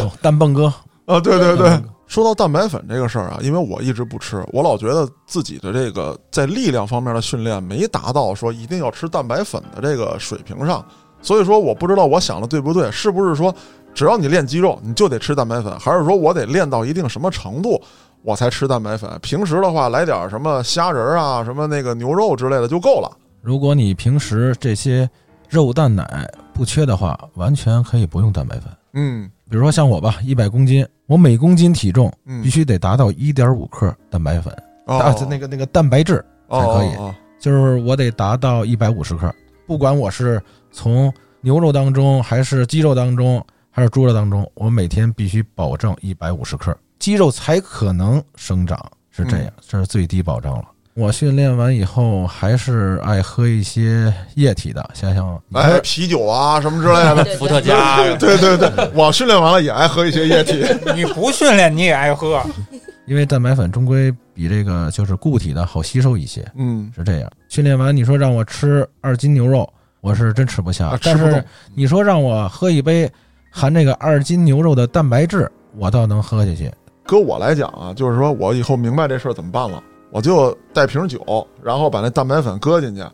[0.00, 0.66] 哦，氮泵哥，
[1.06, 10.84] 啊，对对对，说到蛋白粉这个事儿啊，因为我一直不吃，我老觉得自己的这个在力量方面的训练没达到说一定要吃蛋白粉的这个水平上，
[11.22, 13.54] 所以说我不知道我想的对不对，是不是说
[13.94, 17.80] 只要你练肌肉你就得吃蛋白粉，还是说我得练到一定什么程度
[18.22, 19.10] 我才吃蛋白粉？
[19.22, 23.10] 平时的话来点什么虾仁儿啊、什么那个牛肉之类的就够了。
[23.42, 25.08] 如果你平时这些
[25.48, 28.64] 肉蛋奶不缺的话，完全可以不用蛋白粉。
[28.92, 34.54] 嗯比如说像我吧，一百公斤，我每公斤体重嗯，必须得达到一点五克蛋白粉，
[34.86, 39.32] 哦啊，就那个那个蛋白质，哦才可以哦就是我得达到一百五十克。
[39.66, 48.78] 不管我是从牛肉当中，还是鸡肉当中，还是猪肉当中，我每天必须保证一百五十克，肌肉才可能生长，
[49.10, 50.64] 是这样，这是最低保障了。
[50.94, 57.24] 我训练完以后，还是爱喝一些液体的，想想你哎啤酒啊什么之类的。
[57.38, 60.62] 伏特加，对对对，我训练完了也爱喝一些液体。
[60.94, 62.42] 你不训练你也爱喝，
[63.06, 67.30] 因为蛋白粉终归比这个就是固体的好吸收一些，嗯，是这样。
[67.48, 70.98] 训练完你说让我吃二斤牛肉，我是真吃不下。
[71.02, 71.42] 但是。
[71.74, 73.10] 你说让我喝一杯
[73.50, 76.70] 含这个二斤牛肉的蛋白质，我倒能喝下去。
[77.04, 83.04] 搁我来讲啊，就是说我以后明白这事儿怎么办了，我就带瓶酒，然后把那蛋白粉搁进去，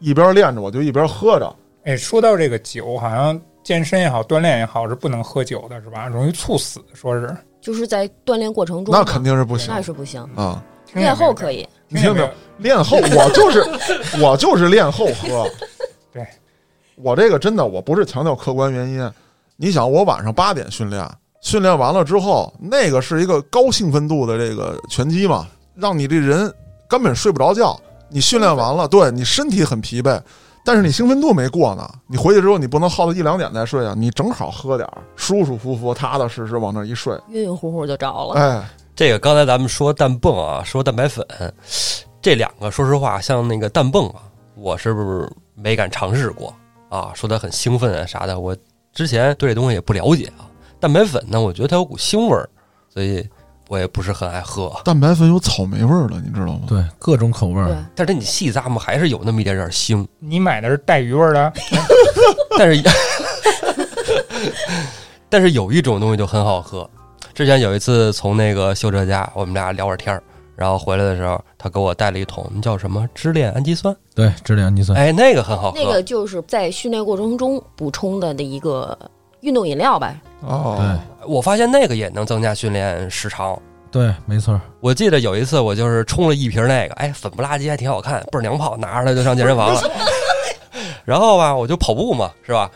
[0.00, 1.56] 一边练着我就一边喝着。
[1.84, 6.08] 哎，说到这个酒，好像健身也好，锻炼也好，是不能喝酒的，是吧？
[6.08, 7.34] 容易猝死，说是。
[7.60, 10.22] 就是在锻炼过程中，那肯定是不行那是不行。
[10.34, 10.62] 啊！
[10.92, 12.30] 练后可以，你听没有没有？？
[12.58, 15.48] 练后我就是我就是练后喝。
[16.12, 16.26] 对，
[16.96, 19.10] 我这个真的我不是强调客观原因。
[19.56, 21.08] 你想，我晚上八点训练，
[21.40, 26.52] 训练完了之后，那个是一个高兴奋度的这个拳击嘛，让你这人
[26.88, 27.78] 根本睡不着觉。
[28.08, 30.20] 你训练完了，对你身体很疲惫，
[30.64, 31.88] 但是你兴奋度没过呢。
[32.06, 37.16] 你回去之后，你不能耗到一两点再睡啊，你正好喝点儿，舒舒服服、踏踏实实往那儿一睡。
[37.30, 38.34] 晕晕乎乎就着了。
[38.34, 41.26] 哎，这个刚才咱们说氮泵啊，说蛋白粉，
[42.20, 44.22] 这两个说实话，像那个氮泵啊，
[44.56, 46.54] 我是不是没敢尝试过
[46.88, 47.10] 啊？
[47.14, 48.56] 说它很兴奋啊啥的，我
[48.94, 50.46] 之前对这东西也不了解啊。
[50.80, 52.48] 蛋白粉呢，我觉得它有股腥味儿，
[52.92, 53.26] 所以
[53.68, 54.72] 我也不是很爱喝。
[54.84, 56.60] 蛋白粉有草莓味儿的，你知道吗？
[56.68, 60.06] 对，各种口味儿。，但是你细咂摸还是有那么一点点腥。
[60.18, 61.52] 你买的是带鱼味儿的，
[62.58, 62.82] 但是，
[65.28, 66.88] 但是有一种东西就很好喝。
[67.32, 70.22] 之前有一次从那个秀哲家，我们俩聊会儿天儿，
[70.56, 74.98] 然后回来的时候，他给我带了一桶那叫什么支链氨基酸，对，支链氨基酸。
[74.98, 75.78] 哎，那个很好喝。
[75.78, 78.96] 那个就是在训练过程中补充的的一个
[79.40, 80.14] 运动饮料吧。
[80.40, 83.58] 哦，对我发现那个也能增加训练时长。
[83.90, 84.60] 对，没错。
[84.80, 89.80] 我记得有一次我就是冲了一瓶那个，哎，粉不拉几还挺好看，倍儿娘炮，拿着它就上健身房了。
[91.04, 92.70] 然后吧，我就跑步嘛，是吧？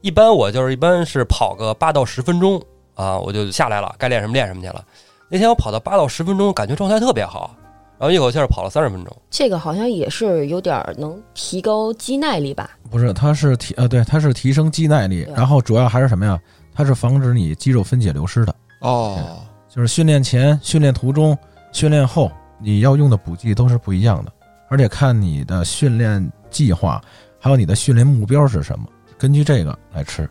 [0.00, 2.62] 一般我就是一般是跑个八到十分钟
[2.94, 4.84] 啊，我就下来了，该练什么练什么去了。
[5.30, 7.54] 那天我跑到八到十分钟，感觉状态特别好，
[7.98, 9.14] 然后一口气儿跑了三十分钟。
[9.28, 12.70] 这个好像也是有点儿能提高肌耐力吧？
[12.90, 16.38] 不是，它是提呃，对，它是提升肌耐力，然后主要还是什么呀？
[16.74, 18.54] 它是防止你肌肉分解流失的。
[18.80, 21.36] 哦，就是训练前、训练途中、
[21.72, 24.32] 训练后，你要用的补剂都是不一样的，
[24.68, 27.02] 而且看你的训练计划，
[27.38, 28.86] 还有你的训练目标是什么，
[29.18, 30.26] 根据这个来吃，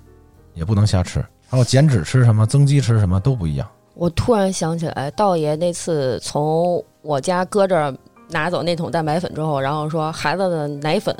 [0.55, 1.23] 也不能瞎吃。
[1.49, 3.67] 还有减脂吃什么，增肌吃什么都不一样。
[3.97, 7.93] 我突然想起来，道爷那次从我家搁这儿
[8.29, 11.15] 拿走那桶蛋白粉之后，然后说孩子的奶粉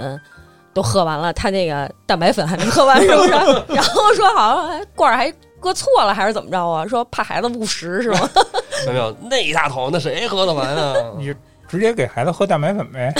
[0.73, 3.29] 都喝完了，他那个蛋白粉还没喝完，是不是？
[3.29, 6.85] 然后说好像还罐儿还搁错了，还是怎么着啊？
[6.85, 8.29] 说怕孩子误食是吗？
[8.85, 10.93] 没有，那一大桶那谁喝得完啊？
[11.17, 11.33] 你
[11.67, 13.13] 直接给孩子喝蛋白粉呗。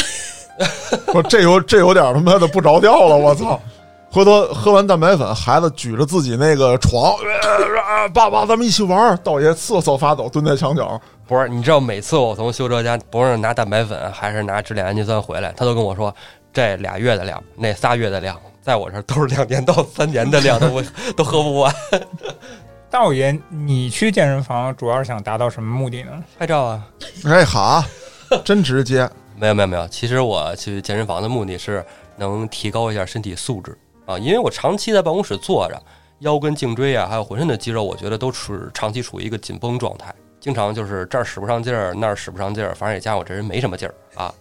[1.14, 3.60] 我，这有这有点他妈的不着调了，我操！
[4.10, 7.14] 回头喝完蛋白粉，孩子举着自己那个床，
[8.14, 9.18] 爸爸，咱们一起玩儿。
[9.18, 11.00] 道爷瑟瑟发抖，蹲在墙角。
[11.28, 16.14] 不是，你知道每次我从修哲家，不是拿蛋白粉还是拿支链氨基酸回来，他都跟我说
[16.54, 20.82] 这俩月的量，那仨月的量，在我这儿都是两年到三年的量，都不
[21.16, 21.74] 都喝不完。
[22.90, 26.12] 道爷，你去健身房主要是想达到什么目的呢？
[26.40, 26.88] 拍照啊？
[27.26, 27.84] 哎好，
[28.46, 29.08] 真直接。
[29.40, 31.86] 没有没有没有，其实我去健身房的目的是
[32.16, 33.78] 能提高一下身体素质
[34.08, 35.80] 啊，因为我长期在办公室坐着，
[36.20, 44.34] 腰跟颈椎啊，还有浑身的肌肉，我觉得都处长期处于一个紧绷状态，经常就是这儿使不上劲儿，那儿使不上劲儿，反正也加上我这人没什么劲儿啊，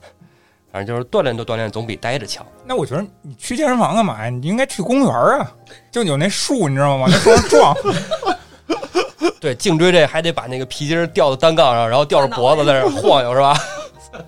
[0.73, 2.47] 反正就是锻炼多锻炼总比待着强。
[2.65, 4.31] 那我觉得你去健身房干嘛呀？
[4.31, 5.53] 你应该去公园啊，
[5.91, 7.07] 就有那树，你知道吗？
[7.11, 7.77] 那树上撞。
[9.41, 13.57] 对，颈椎这还得把那个皮筋儿吊到单杠上，然后吊着脖子在这儿晃悠，是吧？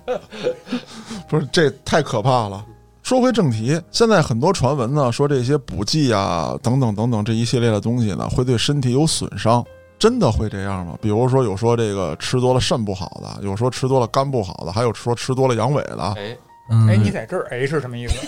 [1.27, 2.63] 不是，这太可怕了。
[3.09, 9.65] 说回正题，现在很多传闻呢，说这些补剂啊，等等等等这一系列的东西呢，会对身体有损伤。
[9.97, 10.95] 真的会这样吗？
[11.01, 16.13] 比如说有说这个吃多了肾不好的，有说吃多了肝不好的，还有说吃多了阳痿的。
[16.17, 16.37] 哎，
[16.69, 18.27] 嗯，哎，你在这儿哎是什么意思？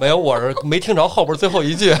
[0.00, 1.94] 没有，我是没听着后边最后一句。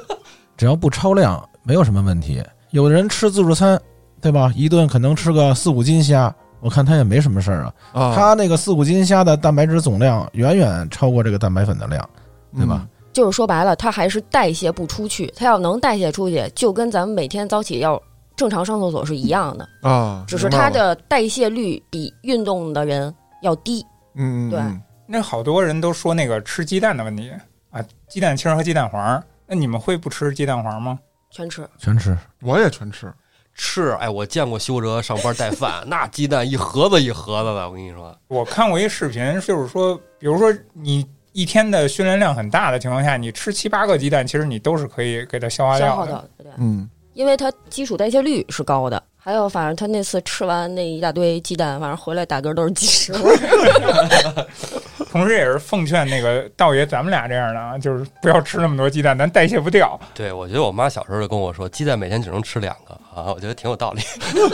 [0.56, 2.42] 只要不超量，没有什么问题。
[2.70, 3.78] 有的人吃自助餐，
[4.18, 4.50] 对吧？
[4.56, 6.34] 一顿可能吃个四五斤虾，
[6.64, 7.74] 我看他也没什么事儿啊。
[7.92, 12.08] 啊，他那个四五斤虾的蛋白质总量远远超过这个蛋白粉的量，
[12.56, 12.88] 对吧？
[13.12, 15.32] 就是说白了，它还是代谢不出去。
[15.36, 18.00] 它要能代谢出去，就跟咱们每天早起要
[18.34, 23.84] 正常上厕所是一样的，嗯啊，只是明白了它的代谢率比运动的人要低。
[24.14, 27.30] 嗯，嗯对嗯那好多人都说那个吃鸡蛋的问题
[27.70, 29.22] 啊，鸡蛋清儿和鸡蛋黄儿。
[29.46, 30.98] 那你们会不吃鸡蛋黄吗？
[31.30, 32.16] 全吃，全吃。
[32.40, 33.12] 我也全吃。
[33.54, 45.92] 吃，哎，我见过修哲上班带饭， 那鸡蛋一盒子一盒子的，我跟你说，我看过一视频，就是说，比如说你一天的训练量很大的情况下，你吃七八个鸡蛋，其实你都是可以给它消化掉的。
[45.92, 49.02] 消耗掉，对，嗯，因为它基础代谢率是高的。
[49.24, 54.46] 还有，反正他那次吃完那一大堆鸡蛋，反正回来打嗝都是鸡屎味儿。
[55.10, 59.98] 同时，也是奉劝那个道爷咱们俩这样的啊，就是不要吃那么多鸡蛋，咱代谢不掉。
[60.12, 64.02] 对我觉得我妈小时候就跟我说，鸡蛋每天只能吃两个啊，我觉得挺有道理。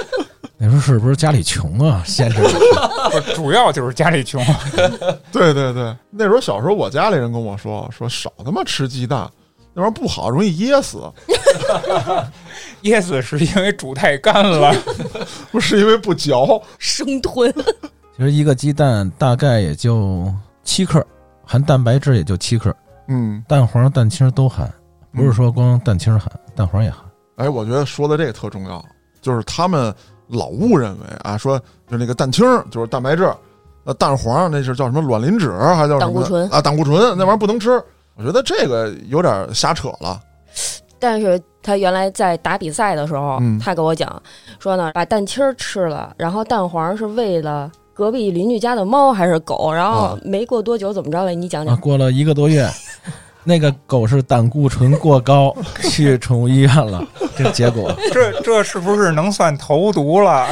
[0.57, 2.05] 那时候是不是家里穷啊？
[2.07, 2.53] 限制你
[3.11, 4.41] 不是主要就是家里穷。
[5.33, 9.29] 对对对，那时候小时候我家里人跟我说说少他妈吃鸡蛋，
[9.81, 11.01] 那玩意儿不好，容易噎死。
[12.83, 14.75] 噎死是因为煮太干了。
[15.51, 16.63] 不是因为不嚼。
[16.79, 17.53] 生吞，
[18.17, 20.33] 其实一个鸡蛋大概也就
[20.65, 21.05] 七克，
[21.45, 22.75] 含蛋白质也就七克，
[23.09, 24.71] 嗯，蛋黄、蛋清都含，
[25.15, 27.01] 不是说光蛋清含，蛋黄也含。
[27.37, 28.85] 哎，我觉得说的这个特重要，
[29.23, 29.95] 就是他们
[30.27, 31.59] 老误认为啊，说
[31.89, 33.31] 就那个蛋清儿就是蛋白质，
[33.85, 36.61] 呃，蛋黄那是叫什么卵磷脂还叫什么胆固醇啊？
[36.61, 37.83] 胆固醇那玩意儿不能吃。
[38.21, 40.21] 我觉得这个有点瞎扯了。
[40.99, 44.23] 但是他原来在打比赛的时候，嗯他跟我讲
[44.59, 51.31] 说呢，把蛋清儿吃了，然后蛋黄是为了隔壁邻居家的猫还是狗，然后啊没过多久怎么着了？
[51.31, 51.81] 你讲啊，讲。
[51.81, 52.69] 过了一个多月，
[53.45, 55.57] 那个狗是胆固醇过高，
[55.91, 57.03] 去宠物医院了。
[57.35, 60.47] 这结果，这这是不是能算投毒了？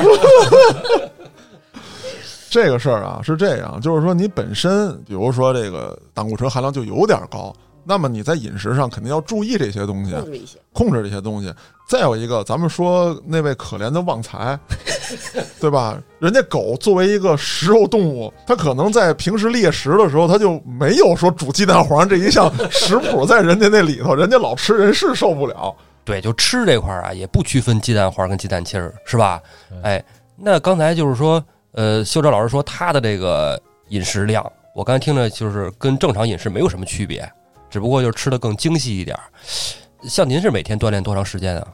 [2.51, 7.53] 这个事儿啊是这样，就是说你本身，比如说这个胆固醇含量就有点高，
[7.85, 11.53] 那么你在饮食上肯定要注意这些东西，控制一些，控制这些东西。
[11.89, 14.59] 再有一个，咱们说那位可怜的旺财，
[15.59, 15.99] 对吧？
[16.19, 25.75] 人家狗作为一个食肉动物，它可能在平时猎食的时候，它就没有说煮鸡蛋黄这一项食谱在人家那里头，人家老吃人是受不了。
[26.05, 29.41] 对，就吃这块儿啊，也不区分鸡蛋黄跟鸡蛋清儿，是吧
[29.71, 29.81] 对？
[29.83, 30.05] 哎，
[30.37, 31.43] 那刚才就是说，
[31.79, 33.57] 呃，修哲老师说他的这个
[33.91, 37.31] 饮食量，我刚才听着就是跟正常饮食没有什么区别，
[37.71, 39.23] 只不过就是吃的更精细一点儿。
[40.03, 41.69] 像您是每天锻炼多长时间啊？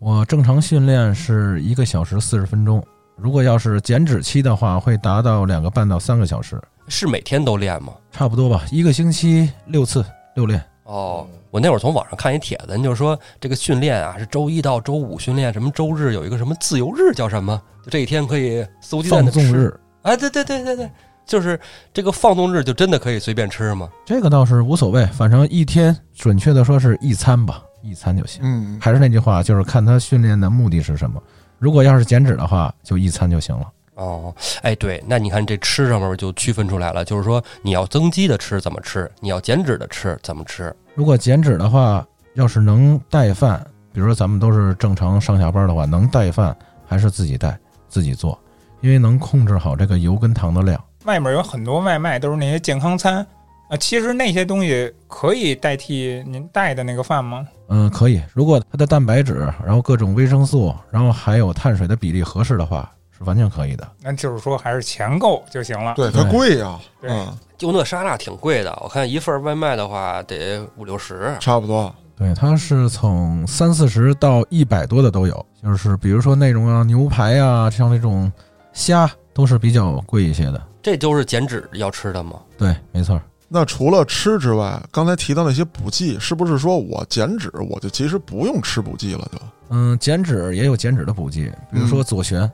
[0.00, 7.92] 我正常训练是一个小时四十分钟，如果要是减脂期的话，会达到两个半到三个小时，是每天都练吗？
[8.10, 8.64] 差不多吧。
[8.72, 10.04] 一个星期六次
[10.34, 10.60] 六练。
[10.84, 17.60] 哦，我那会儿从网上看一帖子，就是说这个训练啊是周一到周五训练，什么周日有一个什么自由日叫什么？
[17.84, 19.40] 就这一天可以肆无忌惮放的吃。
[19.40, 20.90] 纵日，哎，对对对对对，
[21.24, 21.58] 就是
[21.92, 23.88] 这个放纵日就真的可以随便吃吗？
[24.04, 28.40] 这个倒是无所谓，反正一天准确的说是一餐吧，一餐就行。
[28.44, 31.22] 嗯，还是那句话，就是看他训练的目的是什么。
[31.58, 33.66] 如果要是减脂的话，就一餐就行了。
[34.02, 40.74] 哦，哎，对，那你看这吃上面就区分出来了，就是说你要增肌的吃怎么吃，你要减脂的吃怎么吃。
[40.94, 47.56] 如果减脂的话，要是能带饭，比如说咱们都是正常上下班的话，能带饭还是自己带
[47.88, 48.36] 自己做，
[48.80, 50.82] 因为能控制好这个油跟糖的量。
[51.04, 53.24] 外面有很多外卖都是那些健康餐
[53.68, 57.46] 啊，其实那些东西可以代替您带的那个饭吗？
[57.68, 58.20] 嗯，可以。
[58.32, 62.90] 如果它的蛋白质，然后各种维生素，然后还有碳水的比例合适的话，
[63.22, 63.88] 是完全可以的。
[64.02, 65.94] 那就是说还是钱够就行了。
[65.94, 71.36] 对，它贵呀，啊嗯，就那沙拉挺贵的，我看一份外卖的话得五六十。
[71.40, 71.94] 差不多。
[72.16, 78.30] 对，它是从三四十到一百多的都有，就是比如说那种啊牛排啊，像那种
[78.72, 80.62] 虾都是比较贵一些的。
[80.82, 82.40] 这都是减脂要吃的吗？
[82.58, 83.20] 对，没错。
[83.48, 89.38] 那除了吃之外，刚才提到那些补剂，是不是说我减脂，我就其实不用吃补剂了就？
[89.68, 92.50] 嗯，减脂也有减脂的补剂，比如说左旋、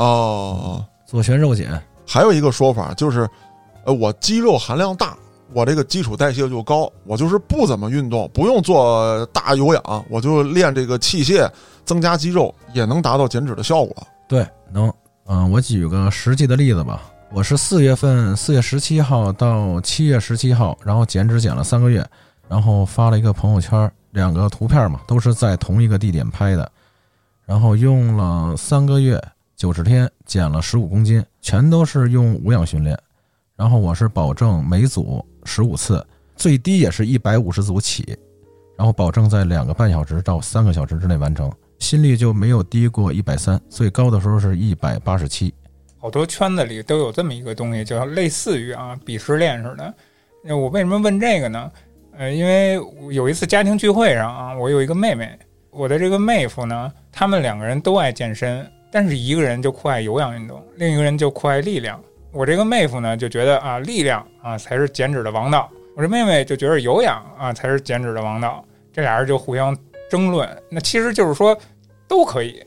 [0.00, 1.82] 哦，左旋肉碱。
[2.06, 3.28] 还有一个说法就是，
[3.84, 5.14] 呃，我肌肉含量大，
[5.52, 11.46] 我这个基础代谢就高，我就是不怎么运动，不用做大有氧，我就练这个器械，
[11.84, 13.94] 增加肌肉，也能达到减脂的效果。
[14.26, 14.90] 对，能。
[15.26, 17.02] 嗯，我举个实际的例子吧。
[17.30, 22.04] 我是四月份，四月十七号到七月十七号，然后减脂减了三个月，
[22.48, 26.68] 然后发了一个朋友圈，两个图片嘛，都是在同一个地点拍的。
[27.44, 29.22] 然后用了三个月
[29.60, 32.98] 九十天，减了十五公斤，全都是用无氧训练。
[33.54, 36.02] 然后我是保证每组十五次，
[36.34, 38.16] 最低也是一百五十组起，
[38.74, 45.52] 然后保证在两个半小时到三个小时之内完成，心率就没有低过一百三，最高的时候是一百八十七。
[45.98, 49.94] 好多圈子里都有这么一个东西，叫类似于啊鄙视链似的。
[50.42, 51.70] 那我为什么问这个呢？
[52.16, 52.80] 呃，因为
[53.10, 55.38] 有一次家庭聚会上啊，我有一个妹妹，
[55.68, 62.00] 我的这个妹夫呢，他们两个人都爱健身，但是一个人就酷爱有氧运动，另一个人就酷爱力量。
[62.32, 68.64] 我这个妹夫呢，就觉得啊，力量啊才是减脂的王道；我这妹妹就觉得有氧啊才是减脂的王道。
[68.92, 69.76] 这俩人就互相
[70.10, 71.56] 争论，那其实就是说
[72.08, 72.60] 都可以，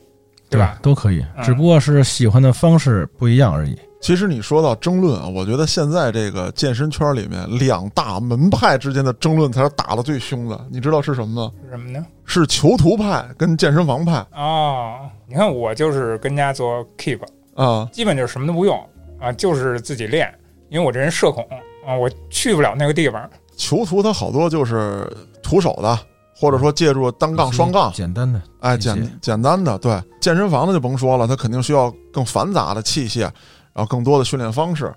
[0.48, 0.78] 对吧？
[0.82, 3.78] 都可以，只不过是喜欢的方式不一样而已。
[4.04, 10.60] 其实你说到争论啊，我觉得现在这个健身圈里面两大门派之间的争论才是打得最凶的。
[10.70, 11.52] 你知道是什么吗？
[11.64, 12.04] 是什么呢？
[12.26, 17.18] 是囚徒派跟健身房派哦，你看我就是跟家做 keep，
[17.54, 17.88] 啊。
[17.90, 18.78] 基本就是什么都不用
[19.18, 20.30] 啊，就是自己练，
[20.68, 21.42] 因为我这人社恐
[21.86, 23.26] 啊，我去不了那个地方。
[23.56, 25.10] 囚徒他好多就是
[25.42, 25.98] 徒手的，
[26.36, 29.78] 或者说借助单杠、双杠，简单的，哎，简简单的。
[29.78, 33.30] 对，健身房的就甭说了，它肯定需要更繁杂的器械，
[33.74, 34.92] 然后更多的训练方式。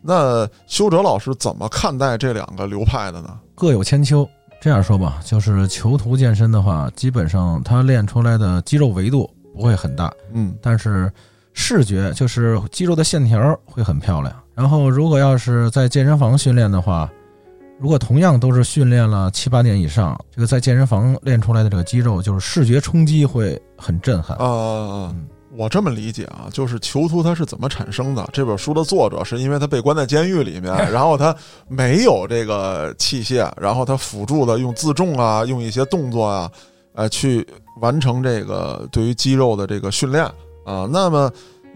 [0.00, 3.36] 那修哲老师怎么看待这两个流派的呢？
[3.54, 4.28] 各有千秋。
[4.60, 11.08] 这样说吧，就是囚徒健身的话，基本上他练出来的肌肉维度不会很大，嗯但是
[11.52, 14.34] 视觉就是肌肉的线条会很漂亮。
[14.56, 17.08] 然后，如果要是在健身房训练的话，
[17.78, 24.36] 如果同样都是训练了七八年以上，这个在健身房练出来的这个肌肉，就是视觉冲击会很震撼。
[24.38, 24.44] 啊，
[25.14, 25.28] 嗯
[25.58, 28.24] 我这么理解啊，就是囚徒他是怎么产生的？
[28.32, 31.34] 这本书的作者是因为他被关在监狱里面，然后他
[31.66, 36.48] 没有这个器械，然后他辅助的用自重啊，用一些动作啊，
[36.94, 37.44] 呃，去
[37.80, 40.24] 完成这个对于肌肉的这个训练
[40.64, 40.88] 啊。
[40.92, 41.28] 那么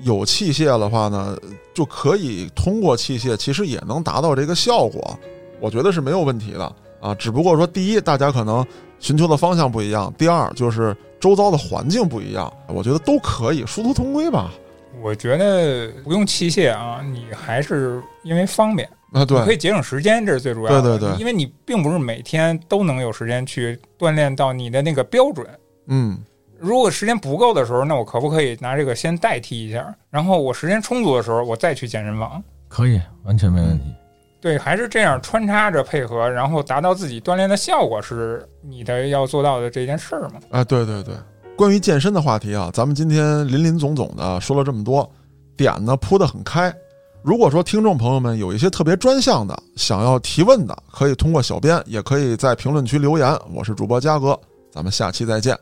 [0.02, 1.36] 有器械的话呢，
[1.74, 5.18] 就可以通过器械，其实也能达到这个效果，
[5.60, 7.12] 我觉得是没有问题的啊。
[7.16, 8.64] 只不过说，第一，大家可能
[9.00, 12.52] 寻求的方向不一样；第二，就是周遭的环境不一样。
[12.66, 14.50] 我觉得都可以，殊途同归吧。
[15.00, 20.82] 我觉得不用器械啊，你还是因为方便，啊，你可，以节省时间，这是最主要的。
[20.82, 25.46] 对对对因为你并不是每天都能有时间去锻炼到你的那个标准。
[25.86, 26.18] 嗯，
[26.58, 29.94] 如果时间不够的时候，那我可不可以拿这个先代替一下？
[30.10, 32.42] 然后我时间充足的时候，我再去健身房。
[32.68, 33.84] 可以，完全没问题。
[34.42, 40.40] 对，还是这样穿插着配合，然后达到自己锻炼的效果，是你的要做到的这件事儿嘛？
[40.50, 41.14] 啊，对对对。
[41.56, 45.08] 关于健身的话题啊，咱们今天林林总总的说了这么多，
[45.56, 46.74] 点呢铺得很开。
[47.22, 53.38] 如果说听众朋友们有一些特别专项的想要提问的，可以通过小编，也可以在评论区留言。
[53.54, 54.36] 我是主播嘉哥，
[54.72, 55.56] 咱们下期再见。